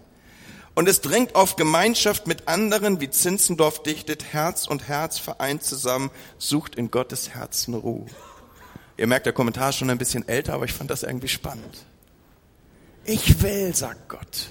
Und 0.77 0.89
es 0.89 1.01
drängt 1.01 1.35
auf 1.35 1.57
Gemeinschaft 1.57 2.29
mit 2.29 2.47
anderen, 2.47 3.01
wie 3.01 3.11
Zinzendorf 3.11 3.83
dichtet, 3.83 4.33
Herz 4.33 4.69
und 4.69 4.87
Herz 4.87 5.19
vereint 5.19 5.65
zusammen, 5.65 6.13
sucht 6.39 6.77
in 6.77 6.93
Gottes 6.93 7.31
Herzen 7.31 7.75
Ruhe. 7.75 8.07
Ihr 8.97 9.09
merkt, 9.09 9.27
der 9.27 9.33
Kommentar 9.33 9.71
ist 9.71 9.79
schon 9.79 9.91
ein 9.91 9.99
bisschen 9.99 10.29
älter, 10.29 10.55
aber 10.55 10.65
ich 10.65 10.73
fand 10.73 10.93
das 10.93 11.03
irgendwie 11.03 11.27
spannend. 11.27 11.87
Ich 13.05 13.43
will, 13.43 13.75
sagt 13.75 14.09
Gott. 14.09 14.51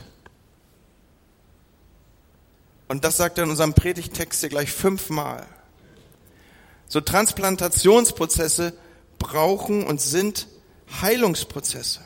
Und 2.90 3.06
das 3.06 3.18
sagt 3.18 3.38
er 3.38 3.46
in 3.46 3.52
unserem 3.52 3.74
Predigtext 3.74 4.42
hier 4.42 4.50
gleich 4.50 4.72
fünfmal. 4.72 5.46
So 6.88 7.00
Transplantationsprozesse 7.00 8.74
brauchen 9.20 9.86
und 9.86 10.02
sind 10.02 10.48
Heilungsprozesse. 11.02 12.02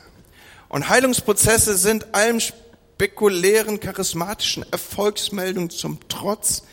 Und 0.68 0.90
Heilungsprozesse 0.90 1.76
sind 1.76 2.14
allem 2.14 2.38
spekulären, 2.38 3.80
charismatischen 3.80 4.64
Erfolgsmeldungen 4.70 5.70
zum 5.70 6.00
Trotz 6.08 6.64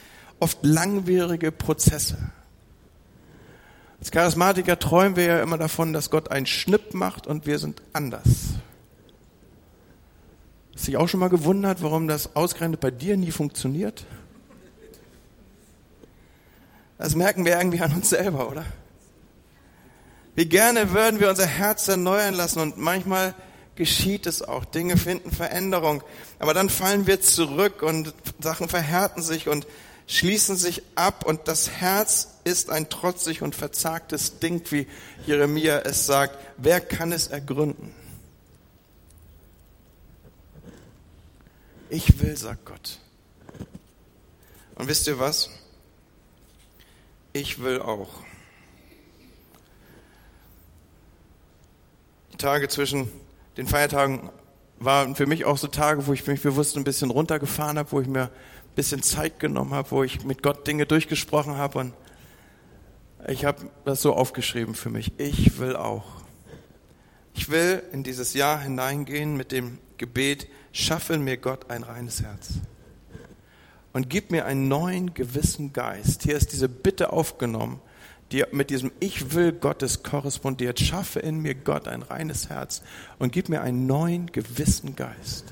oft 0.41 0.57
langwierige 0.61 1.53
Prozesse. 1.53 2.17
Als 3.99 4.11
Charismatiker 4.11 4.77
träumen 4.77 5.15
wir 5.15 5.23
ja 5.25 5.41
immer 5.41 5.57
davon, 5.57 5.93
dass 5.93 6.09
Gott 6.09 6.31
einen 6.31 6.47
Schnipp 6.47 6.93
macht 6.93 7.27
und 7.27 7.45
wir 7.45 7.59
sind 7.59 7.81
anders. 7.93 8.27
Hast 10.81 10.87
dich 10.87 10.97
auch 10.97 11.07
schon 11.07 11.19
mal 11.19 11.29
gewundert, 11.29 11.83
warum 11.83 12.07
das 12.07 12.35
ausgerechnet 12.35 12.79
bei 12.79 12.89
dir 12.89 13.15
nie 13.15 13.29
funktioniert? 13.29 14.03
Das 16.97 17.13
merken 17.13 17.45
wir 17.45 17.55
irgendwie 17.55 17.81
an 17.81 17.93
uns 17.93 18.09
selber, 18.09 18.49
oder? 18.49 18.65
Wie 20.33 20.47
gerne 20.47 20.91
würden 20.91 21.19
wir 21.19 21.29
unser 21.29 21.45
Herz 21.45 21.87
erneuern 21.87 22.33
lassen 22.33 22.61
und 22.61 22.79
manchmal 22.79 23.35
geschieht 23.75 24.25
es 24.25 24.41
auch. 24.41 24.65
Dinge 24.65 24.97
finden 24.97 25.29
Veränderung. 25.29 26.01
Aber 26.39 26.55
dann 26.55 26.71
fallen 26.71 27.05
wir 27.05 27.21
zurück 27.21 27.83
und 27.83 28.15
Sachen 28.39 28.67
verhärten 28.67 29.21
sich 29.21 29.49
und 29.49 29.67
schließen 30.07 30.55
sich 30.55 30.81
ab 30.95 31.27
und 31.27 31.47
das 31.47 31.69
Herz 31.69 32.39
ist 32.43 32.71
ein 32.71 32.89
trotzig 32.89 33.43
und 33.43 33.53
verzagtes 33.53 34.39
Ding, 34.39 34.63
wie 34.71 34.87
Jeremia 35.27 35.81
es 35.81 36.07
sagt. 36.07 36.39
Wer 36.57 36.81
kann 36.81 37.11
es 37.11 37.27
ergründen? 37.27 38.00
Ich 41.93 42.21
will, 42.21 42.37
sagt 42.37 42.63
Gott. 42.63 42.99
Und 44.75 44.87
wisst 44.87 45.07
ihr 45.07 45.19
was? 45.19 45.49
Ich 47.33 47.61
will 47.61 47.81
auch. 47.81 48.07
Die 52.31 52.37
Tage 52.37 52.69
zwischen 52.69 53.11
den 53.57 53.67
Feiertagen 53.67 54.29
waren 54.79 55.15
für 55.17 55.25
mich 55.27 55.43
auch 55.43 55.57
so 55.57 55.67
Tage, 55.67 56.07
wo 56.07 56.13
ich 56.13 56.25
mich 56.25 56.41
bewusst 56.41 56.77
ein 56.77 56.85
bisschen 56.85 57.11
runtergefahren 57.11 57.77
habe, 57.77 57.91
wo 57.91 57.99
ich 57.99 58.07
mir 58.07 58.27
ein 58.27 58.75
bisschen 58.75 59.03
Zeit 59.03 59.41
genommen 59.41 59.73
habe, 59.73 59.91
wo 59.91 60.01
ich 60.01 60.23
mit 60.23 60.41
Gott 60.41 60.65
Dinge 60.65 60.85
durchgesprochen 60.85 61.57
habe 61.57 61.79
und 61.79 61.93
ich 63.27 63.43
habe 63.43 63.69
das 63.83 64.01
so 64.01 64.13
aufgeschrieben 64.13 64.75
für 64.75 64.89
mich. 64.89 65.11
Ich 65.19 65.59
will 65.59 65.75
auch. 65.75 66.05
Ich 67.33 67.49
will 67.49 67.83
in 67.91 68.03
dieses 68.03 68.33
Jahr 68.33 68.61
hineingehen 68.61 69.35
mit 69.35 69.51
dem 69.51 69.77
Gebet, 69.97 70.47
schaffe 70.71 71.17
mir 71.17 71.37
Gott 71.37 71.69
ein 71.69 71.83
reines 71.83 72.21
Herz 72.21 72.53
und 73.93 74.09
gib 74.09 74.31
mir 74.31 74.45
einen 74.45 74.67
neuen 74.67 75.13
gewissen 75.13 75.73
Geist. 75.73 76.23
Hier 76.23 76.35
ist 76.35 76.53
diese 76.53 76.69
Bitte 76.69 77.11
aufgenommen, 77.11 77.81
die 78.31 78.43
mit 78.51 78.69
diesem 78.69 78.91
Ich 78.99 79.33
will 79.33 79.51
Gottes 79.51 80.03
korrespondiert. 80.03 80.79
Schaffe 80.79 81.19
in 81.19 81.39
mir 81.39 81.55
Gott 81.55 81.87
ein 81.87 82.01
reines 82.01 82.49
Herz 82.49 82.81
und 83.19 83.31
gib 83.31 83.49
mir 83.49 83.61
einen 83.61 83.87
neuen 83.87 84.31
gewissen 84.31 84.95
Geist. 84.95 85.45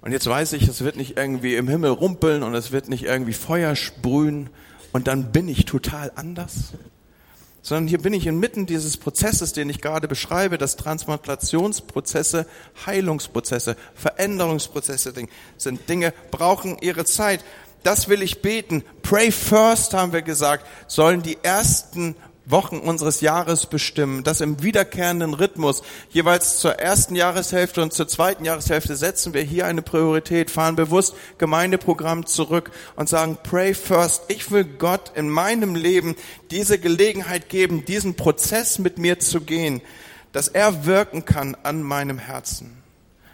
Und 0.00 0.10
jetzt 0.10 0.26
weiß 0.26 0.52
ich, 0.54 0.66
es 0.66 0.82
wird 0.82 0.96
nicht 0.96 1.16
irgendwie 1.16 1.54
im 1.54 1.68
Himmel 1.68 1.90
rumpeln 1.90 2.42
und 2.42 2.54
es 2.54 2.72
wird 2.72 2.88
nicht 2.88 3.04
irgendwie 3.04 3.32
Feuer 3.32 3.76
sprühen 3.76 4.50
und 4.92 5.06
dann 5.06 5.32
bin 5.32 5.48
ich 5.48 5.64
total 5.64 6.12
anders, 6.16 6.72
sondern 7.62 7.86
hier 7.86 8.02
bin 8.02 8.12
ich 8.12 8.26
inmitten 8.26 8.66
dieses 8.66 8.96
Prozesses, 8.96 9.52
den 9.52 9.70
ich 9.70 9.80
gerade 9.80 10.08
beschreibe, 10.08 10.58
dass 10.58 10.76
Transplantationsprozesse, 10.76 12.46
Heilungsprozesse, 12.84 13.76
Veränderungsprozesse 13.94 15.14
sind. 15.56 15.88
Dinge 15.88 16.12
brauchen 16.32 16.76
ihre 16.80 17.04
Zeit. 17.04 17.44
Das 17.84 18.08
will 18.08 18.22
ich 18.22 18.42
beten. 18.42 18.84
Pray 19.02 19.30
first, 19.30 19.94
haben 19.94 20.12
wir 20.12 20.22
gesagt, 20.22 20.66
sollen 20.88 21.22
die 21.22 21.38
ersten 21.42 22.16
Wochen 22.44 22.78
unseres 22.78 23.20
Jahres 23.20 23.66
bestimmen, 23.66 24.24
das 24.24 24.40
im 24.40 24.62
wiederkehrenden 24.62 25.34
Rhythmus, 25.34 25.82
jeweils 26.10 26.58
zur 26.58 26.72
ersten 26.72 27.14
Jahreshälfte 27.14 27.82
und 27.82 27.92
zur 27.92 28.08
zweiten 28.08 28.44
Jahreshälfte 28.44 28.96
setzen 28.96 29.32
wir 29.32 29.42
hier 29.42 29.66
eine 29.66 29.82
Priorität, 29.82 30.50
fahren 30.50 30.74
bewusst 30.74 31.14
Gemeindeprogramm 31.38 32.26
zurück 32.26 32.72
und 32.96 33.08
sagen, 33.08 33.38
pray 33.42 33.74
first. 33.74 34.24
Ich 34.28 34.50
will 34.50 34.64
Gott 34.64 35.12
in 35.14 35.28
meinem 35.28 35.76
Leben 35.76 36.16
diese 36.50 36.78
Gelegenheit 36.78 37.48
geben, 37.48 37.84
diesen 37.84 38.16
Prozess 38.16 38.78
mit 38.78 38.98
mir 38.98 39.20
zu 39.20 39.40
gehen, 39.40 39.80
dass 40.32 40.48
er 40.48 40.84
wirken 40.84 41.24
kann 41.24 41.56
an 41.62 41.82
meinem 41.82 42.18
Herzen. 42.18 42.82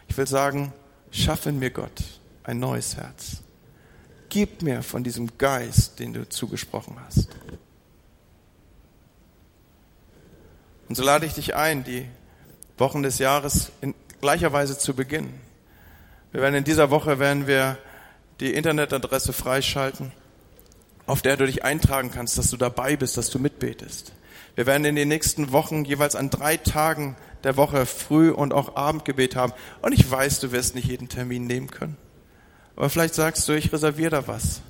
Ich 0.08 0.18
will 0.18 0.26
sagen, 0.26 0.72
schaffe 1.10 1.52
mir 1.52 1.70
Gott 1.70 2.02
ein 2.44 2.58
neues 2.58 2.96
Herz. 2.96 3.42
Gib 4.28 4.62
mir 4.62 4.82
von 4.82 5.04
diesem 5.04 5.38
Geist, 5.38 5.98
den 5.98 6.12
du 6.12 6.28
zugesprochen 6.28 6.96
hast. 7.06 7.28
Und 10.88 10.94
so 10.94 11.02
lade 11.02 11.26
ich 11.26 11.34
dich 11.34 11.54
ein, 11.54 11.84
die 11.84 12.06
Wochen 12.78 13.02
des 13.02 13.18
Jahres 13.18 13.72
in 13.80 13.94
gleicher 14.20 14.52
Weise 14.52 14.78
zu 14.78 14.94
beginnen. 14.94 15.38
Wir 16.32 16.42
werden 16.42 16.54
in 16.54 16.64
dieser 16.64 16.90
Woche 16.90 17.18
werden 17.18 17.46
wir 17.46 17.78
die 18.40 18.54
Internetadresse 18.54 19.32
freischalten, 19.32 20.12
auf 21.06 21.22
der 21.22 21.36
du 21.36 21.46
dich 21.46 21.64
eintragen 21.64 22.10
kannst, 22.10 22.38
dass 22.38 22.50
du 22.50 22.56
dabei 22.56 22.96
bist, 22.96 23.16
dass 23.16 23.30
du 23.30 23.38
mitbetest. 23.38 24.12
Wir 24.54 24.66
werden 24.66 24.84
in 24.84 24.96
den 24.96 25.08
nächsten 25.08 25.52
Wochen 25.52 25.84
jeweils 25.84 26.16
an 26.16 26.30
drei 26.30 26.56
Tagen 26.56 27.16
der 27.44 27.56
Woche 27.56 27.86
Früh- 27.86 28.30
und 28.30 28.52
auch 28.52 28.76
Abendgebet 28.76 29.36
haben. 29.36 29.52
Und 29.82 29.92
ich 29.92 30.10
weiß, 30.10 30.40
du 30.40 30.52
wirst 30.52 30.74
nicht 30.74 30.88
jeden 30.88 31.08
Termin 31.08 31.46
nehmen 31.46 31.70
können. 31.70 31.96
Aber 32.76 32.90
vielleicht 32.90 33.14
sagst 33.14 33.48
du, 33.48 33.52
ich 33.52 33.72
reserviere 33.72 34.10
da 34.10 34.26
was. 34.26 34.62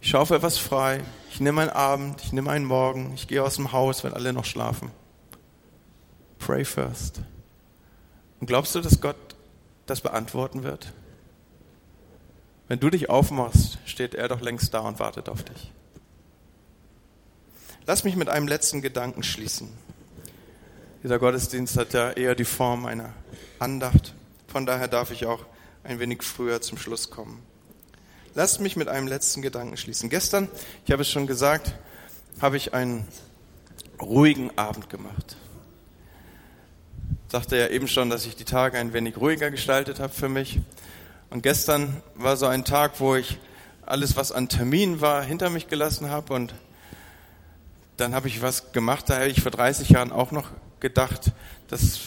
Ich 0.00 0.10
schaufel 0.10 0.36
etwas 0.36 0.58
frei. 0.58 1.02
Ich 1.30 1.40
nehme 1.40 1.60
einen 1.60 1.70
Abend, 1.70 2.22
ich 2.22 2.32
nehme 2.32 2.50
einen 2.50 2.64
Morgen, 2.64 3.12
ich 3.14 3.28
gehe 3.28 3.42
aus 3.42 3.56
dem 3.56 3.72
Haus, 3.72 4.04
wenn 4.04 4.14
alle 4.14 4.32
noch 4.32 4.44
schlafen. 4.44 4.90
Pray 6.38 6.64
first. 6.64 7.20
Und 8.40 8.46
glaubst 8.46 8.74
du, 8.74 8.80
dass 8.80 9.00
Gott 9.00 9.16
das 9.86 10.00
beantworten 10.00 10.62
wird? 10.62 10.92
Wenn 12.68 12.80
du 12.80 12.90
dich 12.90 13.10
aufmachst, 13.10 13.78
steht 13.86 14.14
er 14.14 14.28
doch 14.28 14.40
längst 14.40 14.72
da 14.74 14.80
und 14.80 14.98
wartet 14.98 15.28
auf 15.28 15.42
dich. 15.42 15.72
Lass 17.86 18.04
mich 18.04 18.16
mit 18.16 18.28
einem 18.28 18.46
letzten 18.46 18.82
Gedanken 18.82 19.22
schließen. 19.22 19.70
Dieser 21.02 21.18
Gottesdienst 21.18 21.76
hat 21.76 21.94
ja 21.94 22.10
eher 22.10 22.34
die 22.34 22.44
Form 22.44 22.84
einer 22.84 23.14
Andacht. 23.58 24.14
Von 24.46 24.66
daher 24.66 24.88
darf 24.88 25.10
ich 25.10 25.24
auch 25.24 25.44
ein 25.84 25.98
wenig 25.98 26.22
früher 26.22 26.60
zum 26.60 26.76
Schluss 26.76 27.08
kommen. 27.08 27.42
Lasst 28.34 28.60
mich 28.60 28.76
mit 28.76 28.88
einem 28.88 29.06
letzten 29.06 29.42
Gedanken 29.42 29.76
schließen. 29.76 30.10
Gestern, 30.10 30.48
ich 30.84 30.92
habe 30.92 31.02
es 31.02 31.10
schon 31.10 31.26
gesagt, 31.26 31.74
habe 32.40 32.56
ich 32.56 32.74
einen 32.74 33.06
ruhigen 34.00 34.56
Abend 34.56 34.90
gemacht. 34.90 35.36
Ich 37.26 37.32
sagte 37.32 37.56
ja 37.56 37.68
eben 37.68 37.88
schon, 37.88 38.10
dass 38.10 38.26
ich 38.26 38.36
die 38.36 38.44
Tage 38.44 38.78
ein 38.78 38.92
wenig 38.92 39.16
ruhiger 39.16 39.50
gestaltet 39.50 40.00
habe 40.00 40.12
für 40.12 40.28
mich. 40.28 40.60
Und 41.30 41.42
gestern 41.42 42.02
war 42.14 42.36
so 42.36 42.46
ein 42.46 42.64
Tag, 42.64 43.00
wo 43.00 43.16
ich 43.16 43.38
alles, 43.84 44.16
was 44.16 44.32
an 44.32 44.48
Terminen 44.48 45.00
war, 45.00 45.22
hinter 45.22 45.50
mich 45.50 45.68
gelassen 45.68 46.10
habe. 46.10 46.32
Und 46.34 46.54
dann 47.96 48.14
habe 48.14 48.28
ich 48.28 48.42
was 48.42 48.72
gemacht, 48.72 49.08
da 49.08 49.18
hätte 49.18 49.30
ich 49.30 49.42
vor 49.42 49.50
30 49.50 49.90
Jahren 49.90 50.12
auch 50.12 50.30
noch 50.30 50.50
gedacht, 50.80 51.32
dass, 51.68 51.98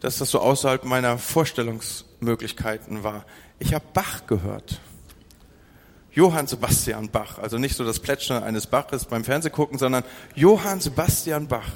dass 0.00 0.18
das 0.18 0.30
so 0.30 0.40
außerhalb 0.40 0.84
meiner 0.84 1.18
Vorstellungsmöglichkeiten 1.18 3.02
war. 3.02 3.24
Ich 3.58 3.74
habe 3.74 3.84
Bach 3.92 4.26
gehört. 4.26 4.80
Johann 6.12 6.46
Sebastian 6.46 7.10
Bach, 7.10 7.38
also 7.38 7.58
nicht 7.58 7.76
so 7.76 7.84
das 7.84 8.00
Plätschern 8.00 8.42
eines 8.42 8.66
Baches 8.66 9.04
beim 9.04 9.22
Fernsehgucken, 9.22 9.78
sondern 9.78 10.02
Johann 10.34 10.80
Sebastian 10.80 11.46
Bach. 11.46 11.68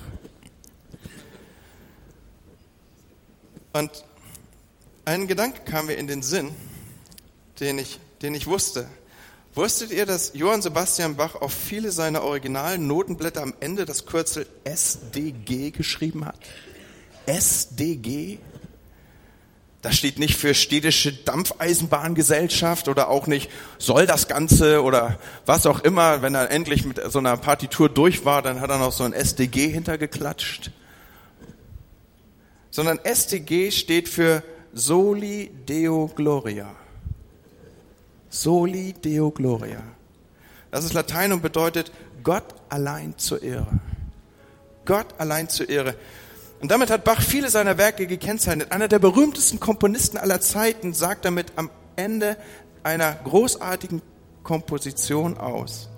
Und 3.75 3.91
ein 5.05 5.29
Gedanke 5.29 5.61
kam 5.65 5.87
mir 5.87 5.95
in 5.95 6.07
den 6.07 6.23
Sinn, 6.23 6.51
den 7.61 7.79
ich, 7.79 8.01
den 8.23 8.35
ich 8.35 8.47
wusste. 8.47 8.87
Wusstet 9.55 9.91
ihr, 9.91 10.07
dass 10.07 10.33
Johann 10.35 10.63
Sebastian 10.63 11.17
Bach 11.17 11.35
auf 11.35 11.53
viele 11.53 11.93
seiner 11.93 12.23
originalen 12.23 12.87
Notenblätter 12.87 13.43
am 13.43 13.53
Ende 13.61 13.85
das 13.85 14.07
Kürzel 14.07 14.47
SDG 14.65 15.71
geschrieben 15.71 16.25
hat? 16.25 16.39
SDG? 17.27 18.39
Das 19.83 19.97
steht 19.97 20.19
nicht 20.19 20.37
für 20.37 20.53
städtische 20.53 21.13
Dampfeisenbahngesellschaft 21.13 22.89
oder 22.89 23.09
auch 23.09 23.27
nicht 23.27 23.51
soll 23.79 24.07
das 24.07 24.29
Ganze 24.29 24.83
oder 24.83 25.19
was 25.47 25.65
auch 25.67 25.81
immer. 25.81 26.21
Wenn 26.21 26.35
er 26.35 26.51
endlich 26.51 26.85
mit 26.85 27.01
so 27.11 27.19
einer 27.19 27.37
Partitur 27.39 27.89
durch 27.89 28.27
war, 28.27 28.43
dann 28.43 28.61
hat 28.61 28.69
er 28.69 28.79
noch 28.79 28.93
so 28.93 29.05
ein 29.05 29.15
SDG 29.15 29.69
hintergeklatscht. 29.69 30.71
Sondern 32.71 32.99
SDG 32.99 33.71
steht 33.71 34.09
für 34.09 34.43
Soli 34.75 35.51
Deo 35.67 36.09
Gloria. 36.15 36.75
Soli 38.29 38.93
Deo 38.93 39.31
Gloria. 39.31 39.83
Das 40.71 40.85
ist 40.85 40.93
Latein 40.93 41.33
und 41.33 41.43
bedeutet 41.43 41.91
Gott 42.23 42.45
allein 42.69 43.17
zur 43.17 43.43
Ehre. 43.43 43.81
Gott 44.85 45.07
allein 45.19 45.49
zur 45.49 45.69
Ehre. 45.69 45.95
Und 46.61 46.71
damit 46.71 46.91
hat 46.91 47.05
Bach 47.05 47.23
viele 47.23 47.49
seiner 47.49 47.79
Werke 47.79 48.07
gekennzeichnet. 48.07 48.71
Einer 48.71 48.89
der 48.89 48.99
berühmtesten 48.99 49.61
Komponisten 49.61 50.19
aller 50.19 50.41
Zeiten 50.41 50.93
sagt 50.93 51.25
damit 51.25 51.53
am 51.57 51.71
Ende 51.97 52.37
einer 52.83 53.13
großartigen 53.13 54.03
Komposition 54.43 55.39
aus. 55.39 55.89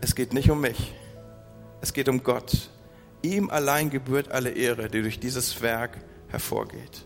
Es 0.00 0.14
geht 0.14 0.32
nicht 0.32 0.50
um 0.50 0.60
mich. 0.60 0.94
Es 1.80 1.92
geht 1.92 2.08
um 2.08 2.22
Gtt. 2.22 2.70
Ihm 3.22 3.50
allein 3.50 3.90
gebührt 3.90 4.30
alle 4.30 4.50
Ehre, 4.50 4.88
die 4.88 5.02
durch 5.02 5.18
dieses 5.18 5.60
Werk 5.60 5.98
hervorgeht. 6.28 7.04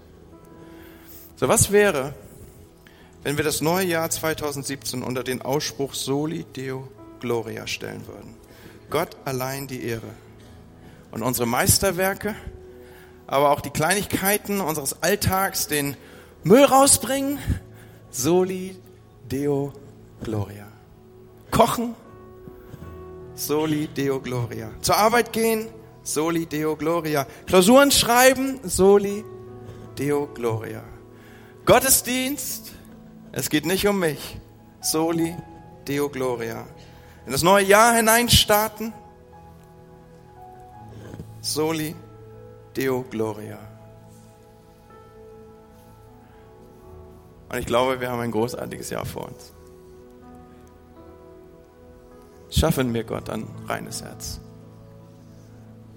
So, 1.36 1.48
was 1.48 1.70
wäre, 1.70 2.14
wenn 3.22 3.36
wir 3.36 3.44
das 3.44 3.60
neue 3.60 3.86
Jahr 3.86 4.10
2017 4.10 5.02
unter 5.02 5.22
den 5.22 5.42
Ausspruch 5.42 5.94
Soli 5.94 6.44
Deo 6.44 6.88
Gloria 7.20 7.66
stellen 7.66 8.06
würden. 8.06 8.34
Gott 8.90 9.16
allein 9.24 9.66
die 9.66 9.84
Ehre. 9.84 10.10
Und 11.10 11.22
unsere 11.22 11.46
Meisterwerke, 11.46 12.34
aber 13.28 13.50
auch 13.50 13.60
die 13.60 13.70
Kleinigkeiten 13.70 14.60
unseres 14.60 15.02
Alltags, 15.02 15.68
den 15.68 15.96
Müll 16.42 16.64
rausbringen, 16.64 17.38
Soli 18.10 18.74
Deo 19.30 19.72
Gloria. 20.24 20.66
Kochen, 21.50 21.94
Soli 23.34 23.86
Deo 23.88 24.18
Gloria. 24.18 24.70
Zur 24.80 24.96
Arbeit 24.96 25.32
gehen, 25.32 25.68
Soli 26.02 26.46
Deo 26.46 26.74
Gloria. 26.74 27.26
Klausuren 27.46 27.90
schreiben, 27.90 28.60
Soli 28.64 29.24
Deo 29.98 30.26
Gloria. 30.26 30.82
Gottesdienst, 31.66 32.72
es 33.32 33.50
geht 33.50 33.66
nicht 33.66 33.86
um 33.86 33.98
mich. 33.98 34.38
Soli 34.80 35.36
Deo 35.86 36.08
Gloria. 36.08 36.66
In 37.26 37.32
das 37.32 37.42
neue 37.42 37.64
Jahr 37.64 37.94
hineinstarten. 37.94 38.94
Soli 41.42 41.88
Deo 41.90 42.07
Gloria. 42.74 43.58
Und 47.48 47.58
ich 47.58 47.66
glaube, 47.66 48.00
wir 48.00 48.10
haben 48.10 48.20
ein 48.20 48.30
großartiges 48.30 48.90
Jahr 48.90 49.06
vor 49.06 49.26
uns. 49.28 49.52
Schaffen 52.50 52.92
mir 52.92 53.04
Gott 53.04 53.28
ein 53.30 53.46
reines 53.66 54.02
Herz. 54.02 54.40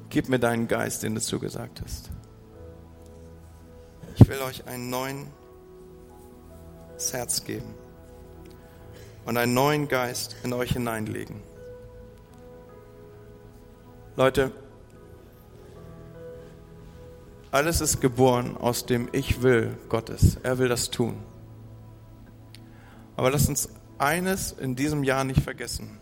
Gib 0.09 0.29
mir 0.29 0.39
deinen 0.39 0.67
Geist, 0.67 1.03
den 1.03 1.15
du 1.15 1.21
zugesagt 1.21 1.81
hast. 1.81 2.09
Ich 4.15 4.27
will 4.27 4.39
euch 4.41 4.67
einen 4.67 4.89
neuen 4.89 5.27
das 7.01 7.13
Herz 7.13 7.43
geben 7.43 7.73
und 9.25 9.37
einen 9.37 9.53
neuen 9.55 9.87
Geist 9.87 10.35
in 10.43 10.53
euch 10.53 10.73
hineinlegen. 10.73 11.41
Leute, 14.15 14.51
alles 17.51 17.81
ist 17.81 17.99
geboren 17.99 18.55
aus 18.57 18.85
dem 18.85 19.09
Ich 19.11 19.41
will 19.41 19.77
Gottes. 19.89 20.37
Er 20.41 20.57
will 20.57 20.69
das 20.69 20.89
tun. 20.89 21.15
Aber 23.17 23.29
lasst 23.29 23.49
uns 23.49 23.69
eines 23.97 24.53
in 24.53 24.75
diesem 24.75 25.03
Jahr 25.03 25.25
nicht 25.25 25.41
vergessen. 25.41 25.99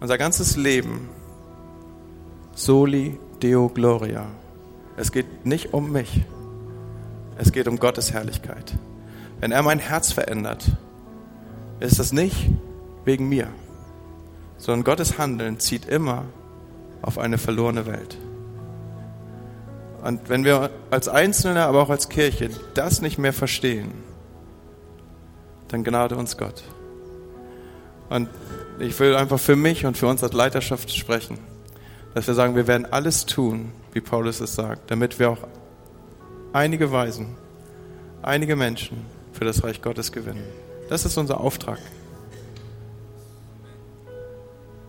Unser 0.00 0.18
ganzes 0.18 0.56
Leben, 0.56 1.08
soli 2.54 3.18
Deo 3.42 3.68
Gloria. 3.68 4.26
Es 4.96 5.12
geht 5.12 5.46
nicht 5.46 5.72
um 5.72 5.90
mich. 5.90 6.24
Es 7.38 7.52
geht 7.52 7.68
um 7.68 7.78
Gottes 7.78 8.12
Herrlichkeit. 8.12 8.74
Wenn 9.40 9.50
er 9.50 9.62
mein 9.62 9.78
Herz 9.78 10.12
verändert, 10.12 10.70
ist 11.80 11.98
das 11.98 12.12
nicht 12.12 12.50
wegen 13.04 13.28
mir, 13.28 13.48
sondern 14.58 14.84
Gottes 14.84 15.18
Handeln 15.18 15.58
zieht 15.58 15.86
immer 15.86 16.26
auf 17.00 17.18
eine 17.18 17.38
verlorene 17.38 17.86
Welt. 17.86 18.18
Und 20.02 20.28
wenn 20.28 20.44
wir 20.44 20.70
als 20.90 21.08
Einzelne, 21.08 21.64
aber 21.64 21.80
auch 21.80 21.90
als 21.90 22.08
Kirche 22.08 22.50
das 22.74 23.02
nicht 23.02 23.18
mehr 23.18 23.32
verstehen, 23.32 23.92
dann 25.68 25.84
gnade 25.84 26.16
uns 26.16 26.36
Gott. 26.36 26.64
Und 28.10 28.28
ich 28.78 28.98
will 28.98 29.14
einfach 29.14 29.38
für 29.38 29.56
mich 29.56 29.86
und 29.86 29.96
für 29.96 30.08
uns 30.08 30.22
als 30.22 30.32
Leiterschaft 30.32 30.92
sprechen, 30.92 31.38
dass 32.14 32.26
wir 32.26 32.34
sagen, 32.34 32.56
wir 32.56 32.66
werden 32.66 32.86
alles 32.90 33.26
tun, 33.26 33.72
wie 33.92 34.00
Paulus 34.00 34.40
es 34.40 34.54
sagt, 34.54 34.90
damit 34.90 35.18
wir 35.18 35.30
auch 35.30 35.38
einige 36.52 36.90
Weisen, 36.90 37.36
einige 38.22 38.56
Menschen 38.56 39.06
für 39.32 39.44
das 39.44 39.62
Reich 39.62 39.82
Gottes 39.82 40.10
gewinnen. 40.10 40.44
Das 40.88 41.04
ist 41.04 41.16
unser 41.16 41.40
Auftrag. 41.40 41.78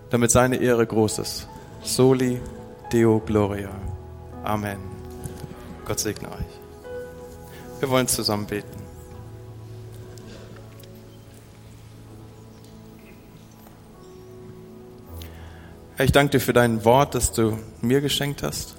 Damit 0.10 0.32
seine 0.32 0.58
Ehre 0.58 0.86
groß 0.86 1.19
ist. 1.19 1.47
Soli 1.82 2.41
Deo 2.91 3.19
Gloria. 3.19 3.69
Amen. 4.43 5.02
Gott 5.85 5.99
segne 5.99 6.29
euch. 6.29 6.59
Wir 7.79 7.89
wollen 7.89 8.07
zusammen 8.07 8.45
beten. 8.45 8.81
Herr, 15.95 16.05
ich 16.05 16.11
danke 16.11 16.31
dir 16.31 16.39
für 16.39 16.53
dein 16.53 16.85
Wort, 16.85 17.13
das 17.13 17.33
du 17.33 17.59
mir 17.81 18.01
geschenkt 18.01 18.41
hast 18.43 18.75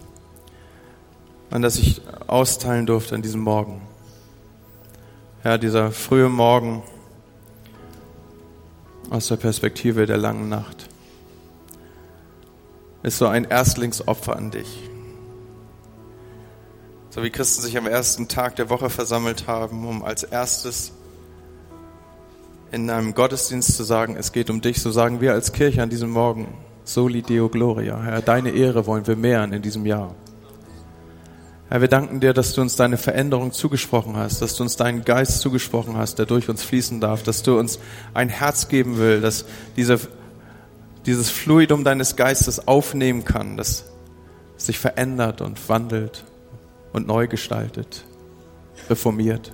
und 1.50 1.62
das 1.62 1.76
ich 1.76 2.00
austeilen 2.26 2.86
durfte 2.86 3.14
an 3.14 3.22
diesem 3.22 3.42
Morgen. 3.42 3.82
Ja, 5.44 5.58
dieser 5.58 5.92
frühe 5.92 6.28
Morgen 6.28 6.82
aus 9.10 9.28
der 9.28 9.36
Perspektive 9.36 10.06
der 10.06 10.16
langen 10.16 10.48
Nacht 10.48 10.88
ist 13.02 13.18
so 13.18 13.26
ein 13.26 13.44
Erstlingsopfer 13.44 14.34
an 14.34 14.50
dich. 14.50 14.93
So 17.14 17.22
wie 17.22 17.30
Christen 17.30 17.62
sich 17.62 17.78
am 17.78 17.86
ersten 17.86 18.26
Tag 18.26 18.56
der 18.56 18.70
Woche 18.70 18.90
versammelt 18.90 19.46
haben, 19.46 19.86
um 19.86 20.02
als 20.02 20.24
erstes 20.24 20.90
in 22.72 22.90
einem 22.90 23.14
Gottesdienst 23.14 23.76
zu 23.76 23.84
sagen, 23.84 24.16
es 24.16 24.32
geht 24.32 24.50
um 24.50 24.60
dich, 24.60 24.82
so 24.82 24.90
sagen 24.90 25.20
wir 25.20 25.32
als 25.32 25.52
Kirche 25.52 25.80
an 25.80 25.90
diesem 25.90 26.10
Morgen, 26.10 26.48
Soli 26.82 27.22
Deo 27.22 27.48
Gloria. 27.48 28.02
Herr, 28.02 28.20
deine 28.20 28.50
Ehre 28.50 28.86
wollen 28.86 29.06
wir 29.06 29.14
mehren 29.14 29.52
in 29.52 29.62
diesem 29.62 29.86
Jahr. 29.86 30.16
Herr, 31.68 31.82
wir 31.82 31.86
danken 31.86 32.18
dir, 32.18 32.32
dass 32.32 32.52
du 32.52 32.62
uns 32.62 32.74
deine 32.74 32.96
Veränderung 32.96 33.52
zugesprochen 33.52 34.16
hast, 34.16 34.42
dass 34.42 34.56
du 34.56 34.64
uns 34.64 34.74
deinen 34.74 35.04
Geist 35.04 35.38
zugesprochen 35.38 35.96
hast, 35.96 36.18
der 36.18 36.26
durch 36.26 36.48
uns 36.48 36.64
fließen 36.64 37.00
darf, 37.00 37.22
dass 37.22 37.44
du 37.44 37.56
uns 37.56 37.78
ein 38.12 38.28
Herz 38.28 38.66
geben 38.66 38.98
will, 38.98 39.20
dass 39.20 39.44
diese, 39.76 40.00
dieses 41.06 41.30
Fluidum 41.30 41.84
deines 41.84 42.16
Geistes 42.16 42.66
aufnehmen 42.66 43.24
kann, 43.24 43.56
das 43.56 43.84
sich 44.56 44.80
verändert 44.80 45.42
und 45.42 45.68
wandelt 45.68 46.24
und 46.94 47.08
neu 47.08 47.26
gestaltet, 47.26 48.04
reformiert. 48.88 49.52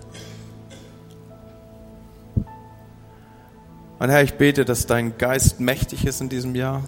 Und 3.98 4.08
Herr, 4.10 4.22
ich 4.22 4.34
bete, 4.34 4.64
dass 4.64 4.86
dein 4.86 5.18
Geist 5.18 5.58
mächtig 5.58 6.06
ist 6.06 6.20
in 6.20 6.28
diesem 6.28 6.54
Jahr, 6.54 6.84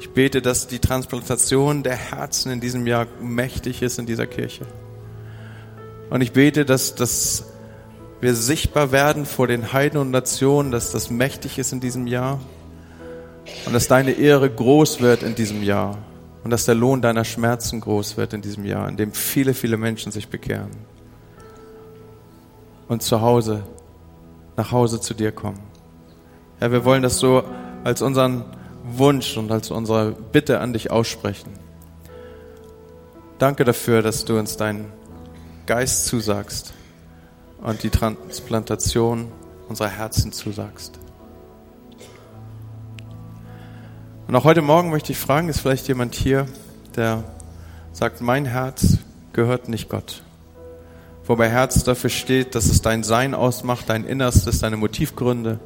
ich 0.00 0.10
bete, 0.10 0.42
dass 0.42 0.66
die 0.66 0.78
Transplantation 0.78 1.82
der 1.82 1.94
Herzen 1.94 2.50
in 2.50 2.60
diesem 2.60 2.86
Jahr 2.86 3.06
mächtig 3.20 3.82
ist 3.82 3.98
in 3.98 4.06
dieser 4.06 4.26
Kirche. 4.26 4.66
Und 6.08 6.20
ich 6.20 6.32
bete, 6.32 6.64
dass, 6.64 6.94
dass 6.94 7.44
wir 8.20 8.34
sichtbar 8.34 8.92
werden 8.92 9.24
vor 9.24 9.46
den 9.46 9.72
Heiden 9.72 10.00
und 10.00 10.10
Nationen, 10.10 10.72
dass 10.72 10.90
das 10.90 11.10
mächtig 11.10 11.58
ist 11.58 11.72
in 11.72 11.80
diesem 11.80 12.06
Jahr 12.06 12.40
und 13.66 13.72
dass 13.72 13.88
deine 13.88 14.12
Ehre 14.12 14.50
groß 14.50 15.00
wird 15.00 15.22
in 15.22 15.34
diesem 15.34 15.62
Jahr 15.62 15.98
und 16.42 16.50
dass 16.50 16.64
der 16.64 16.74
Lohn 16.74 17.02
deiner 17.02 17.24
Schmerzen 17.24 17.80
groß 17.80 18.16
wird 18.16 18.32
in 18.32 18.42
diesem 18.42 18.64
Jahr, 18.64 18.88
in 18.88 18.96
dem 18.96 19.12
viele, 19.12 19.54
viele 19.54 19.76
Menschen 19.76 20.12
sich 20.12 20.28
bekehren 20.28 20.70
und 22.88 23.02
zu 23.02 23.20
Hause, 23.20 23.62
nach 24.56 24.72
Hause 24.72 25.00
zu 25.00 25.14
dir 25.14 25.32
kommen. 25.32 25.60
Ja, 26.60 26.72
wir 26.72 26.84
wollen 26.84 27.02
das 27.02 27.18
so 27.18 27.44
als 27.84 28.02
unseren 28.02 28.44
Wunsch 28.84 29.36
und 29.36 29.50
als 29.50 29.70
unsere 29.70 30.12
Bitte 30.12 30.60
an 30.60 30.72
dich 30.72 30.90
aussprechen. 30.90 31.50
Danke 33.38 33.64
dafür, 33.64 34.02
dass 34.02 34.24
du 34.24 34.38
uns 34.38 34.56
deinen 34.56 34.92
Geist 35.66 36.06
zusagst 36.06 36.74
und 37.62 37.82
die 37.82 37.90
Transplantation 37.90 39.32
unserer 39.68 39.88
Herzen 39.88 40.32
zusagst. 40.32 40.99
Und 44.30 44.36
auch 44.36 44.44
heute 44.44 44.62
Morgen 44.62 44.90
möchte 44.90 45.10
ich 45.10 45.18
fragen, 45.18 45.48
ist 45.48 45.58
vielleicht 45.58 45.88
jemand 45.88 46.14
hier, 46.14 46.46
der 46.94 47.24
sagt, 47.92 48.20
mein 48.20 48.44
Herz 48.44 48.98
gehört 49.32 49.68
nicht 49.68 49.88
Gott. 49.88 50.22
Wobei 51.26 51.48
Herz 51.48 51.82
dafür 51.82 52.10
steht, 52.10 52.54
dass 52.54 52.66
es 52.66 52.80
dein 52.80 53.02
Sein 53.02 53.34
ausmacht, 53.34 53.88
dein 53.88 54.04
Innerstes, 54.04 54.60
deine 54.60 54.76
Motivgründe. 54.76 55.58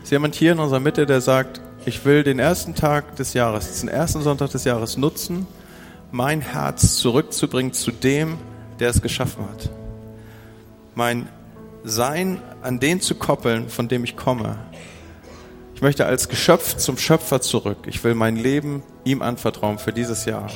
Ist 0.00 0.12
jemand 0.12 0.36
hier 0.36 0.52
in 0.52 0.60
unserer 0.60 0.78
Mitte, 0.78 1.06
der 1.06 1.20
sagt, 1.20 1.60
ich 1.86 2.04
will 2.04 2.22
den 2.22 2.38
ersten 2.38 2.76
Tag 2.76 3.16
des 3.16 3.34
Jahres, 3.34 3.80
den 3.80 3.88
ersten 3.88 4.22
Sonntag 4.22 4.50
des 4.50 4.62
Jahres 4.62 4.96
nutzen, 4.96 5.48
mein 6.12 6.42
Herz 6.42 6.98
zurückzubringen 6.98 7.72
zu 7.72 7.90
dem, 7.90 8.38
der 8.78 8.90
es 8.90 9.02
geschaffen 9.02 9.42
hat. 9.50 9.70
Mein 10.94 11.28
Sein 11.82 12.40
an 12.62 12.78
den 12.78 13.00
zu 13.00 13.16
koppeln, 13.16 13.68
von 13.70 13.88
dem 13.88 14.04
ich 14.04 14.16
komme. 14.16 14.56
Ich 15.80 15.82
möchte 15.82 16.04
als 16.04 16.28
Geschöpf 16.28 16.76
zum 16.76 16.98
Schöpfer 16.98 17.40
zurück. 17.40 17.78
Ich 17.86 18.04
will 18.04 18.14
mein 18.14 18.36
Leben 18.36 18.82
ihm 19.04 19.22
anvertrauen 19.22 19.78
für 19.78 19.94
dieses 19.94 20.26
Jahr. 20.26 20.50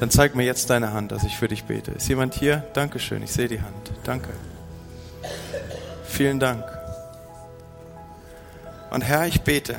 Dann 0.00 0.10
zeig 0.10 0.34
mir 0.34 0.44
jetzt 0.44 0.68
deine 0.68 0.92
Hand, 0.92 1.12
dass 1.12 1.22
ich 1.22 1.36
für 1.36 1.46
dich 1.46 1.62
bete. 1.62 1.92
Ist 1.92 2.08
jemand 2.08 2.34
hier? 2.34 2.64
Dankeschön, 2.72 3.22
ich 3.22 3.30
sehe 3.30 3.46
die 3.46 3.60
Hand. 3.60 3.92
Danke. 4.02 4.30
Vielen 6.04 6.40
Dank. 6.40 6.64
Und 8.90 9.02
Herr, 9.02 9.28
ich 9.28 9.42
bete, 9.42 9.76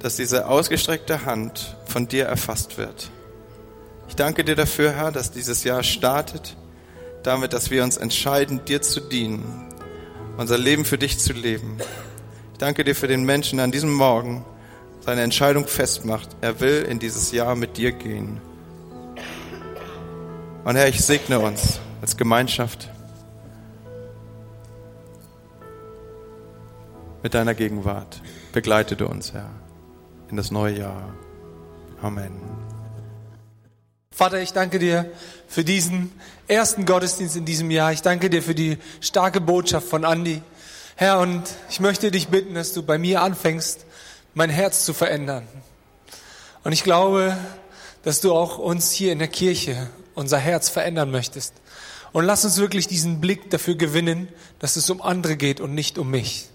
dass 0.00 0.16
diese 0.16 0.48
ausgestreckte 0.48 1.24
Hand 1.24 1.76
von 1.86 2.08
dir 2.08 2.24
erfasst 2.24 2.76
wird. 2.76 3.12
Ich 4.08 4.16
danke 4.16 4.42
dir 4.42 4.56
dafür, 4.56 4.90
Herr, 4.90 5.12
dass 5.12 5.30
dieses 5.30 5.62
Jahr 5.62 5.84
startet, 5.84 6.56
damit, 7.22 7.52
dass 7.52 7.70
wir 7.70 7.84
uns 7.84 7.98
entscheiden, 7.98 8.64
dir 8.64 8.82
zu 8.82 8.98
dienen, 8.98 9.72
unser 10.38 10.58
Leben 10.58 10.84
für 10.84 10.98
dich 10.98 11.20
zu 11.20 11.32
leben. 11.32 11.78
Ich 12.62 12.64
danke 12.64 12.84
dir 12.84 12.94
für 12.94 13.08
den 13.08 13.24
Menschen, 13.24 13.56
der 13.56 13.64
an 13.64 13.72
diesem 13.72 13.92
Morgen 13.92 14.44
seine 15.00 15.22
Entscheidung 15.22 15.66
festmacht. 15.66 16.28
Er 16.42 16.60
will 16.60 16.86
in 16.88 17.00
dieses 17.00 17.32
Jahr 17.32 17.56
mit 17.56 17.76
dir 17.76 17.90
gehen. 17.90 18.40
Und 20.62 20.76
Herr, 20.76 20.86
ich 20.86 21.04
segne 21.04 21.40
uns 21.40 21.80
als 22.00 22.16
Gemeinschaft 22.16 22.88
mit 27.24 27.34
deiner 27.34 27.54
Gegenwart. 27.54 28.22
Begleite 28.52 28.94
du 28.94 29.08
uns, 29.08 29.32
Herr 29.32 29.50
in 30.30 30.36
das 30.36 30.52
neue 30.52 30.78
Jahr. 30.78 31.12
Amen. 32.00 32.30
Vater, 34.12 34.40
ich 34.40 34.52
danke 34.52 34.78
dir 34.78 35.10
für 35.48 35.64
diesen 35.64 36.12
ersten 36.46 36.86
Gottesdienst 36.86 37.34
in 37.34 37.44
diesem 37.44 37.72
Jahr. 37.72 37.92
Ich 37.92 38.02
danke 38.02 38.30
dir 38.30 38.40
für 38.40 38.54
die 38.54 38.78
starke 39.00 39.40
Botschaft 39.40 39.88
von 39.88 40.04
Andi. 40.04 40.42
Herr, 41.02 41.18
und 41.18 41.42
ich 41.68 41.80
möchte 41.80 42.12
dich 42.12 42.28
bitten, 42.28 42.54
dass 42.54 42.74
du 42.74 42.84
bei 42.84 42.96
mir 42.96 43.22
anfängst, 43.22 43.86
mein 44.34 44.50
Herz 44.50 44.84
zu 44.84 44.94
verändern. 44.94 45.48
Und 46.62 46.70
ich 46.70 46.84
glaube, 46.84 47.36
dass 48.04 48.20
du 48.20 48.32
auch 48.32 48.58
uns 48.58 48.92
hier 48.92 49.10
in 49.10 49.18
der 49.18 49.26
Kirche 49.26 49.90
unser 50.14 50.38
Herz 50.38 50.68
verändern 50.68 51.10
möchtest. 51.10 51.54
Und 52.12 52.24
lass 52.24 52.44
uns 52.44 52.58
wirklich 52.58 52.86
diesen 52.86 53.20
Blick 53.20 53.50
dafür 53.50 53.74
gewinnen, 53.74 54.28
dass 54.60 54.76
es 54.76 54.88
um 54.90 55.02
andere 55.02 55.36
geht 55.36 55.60
und 55.60 55.74
nicht 55.74 55.98
um 55.98 56.08
mich. 56.08 56.46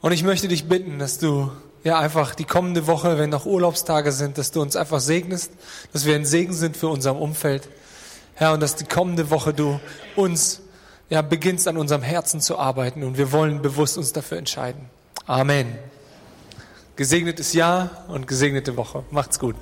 Und 0.00 0.12
ich 0.12 0.22
möchte 0.22 0.46
dich 0.46 0.68
bitten, 0.68 1.00
dass 1.00 1.18
du 1.18 1.50
ja 1.82 1.98
einfach 1.98 2.36
die 2.36 2.44
kommende 2.44 2.86
Woche, 2.86 3.18
wenn 3.18 3.30
noch 3.30 3.46
Urlaubstage 3.46 4.12
sind, 4.12 4.38
dass 4.38 4.52
du 4.52 4.62
uns 4.62 4.76
einfach 4.76 5.00
segnest, 5.00 5.50
dass 5.92 6.04
wir 6.04 6.14
ein 6.14 6.24
Segen 6.24 6.52
sind 6.52 6.76
für 6.76 6.86
unserem 6.86 7.16
Umfeld. 7.16 7.68
Herr, 8.36 8.52
und 8.52 8.60
dass 8.60 8.76
die 8.76 8.84
kommende 8.84 9.28
Woche 9.30 9.52
du 9.52 9.80
uns 10.14 10.60
ja 11.10 11.22
beginnst 11.22 11.68
an 11.68 11.76
unserem 11.76 12.02
Herzen 12.02 12.40
zu 12.40 12.58
arbeiten 12.58 13.02
und 13.02 13.18
wir 13.18 13.32
wollen 13.32 13.60
bewusst 13.60 13.98
uns 13.98 14.12
dafür 14.12 14.38
entscheiden. 14.38 14.88
Amen. 15.26 15.78
Gesegnetes 16.96 17.52
Jahr 17.52 18.04
und 18.08 18.26
gesegnete 18.26 18.76
Woche. 18.76 19.04
Macht's 19.10 19.38
gut. 19.38 19.56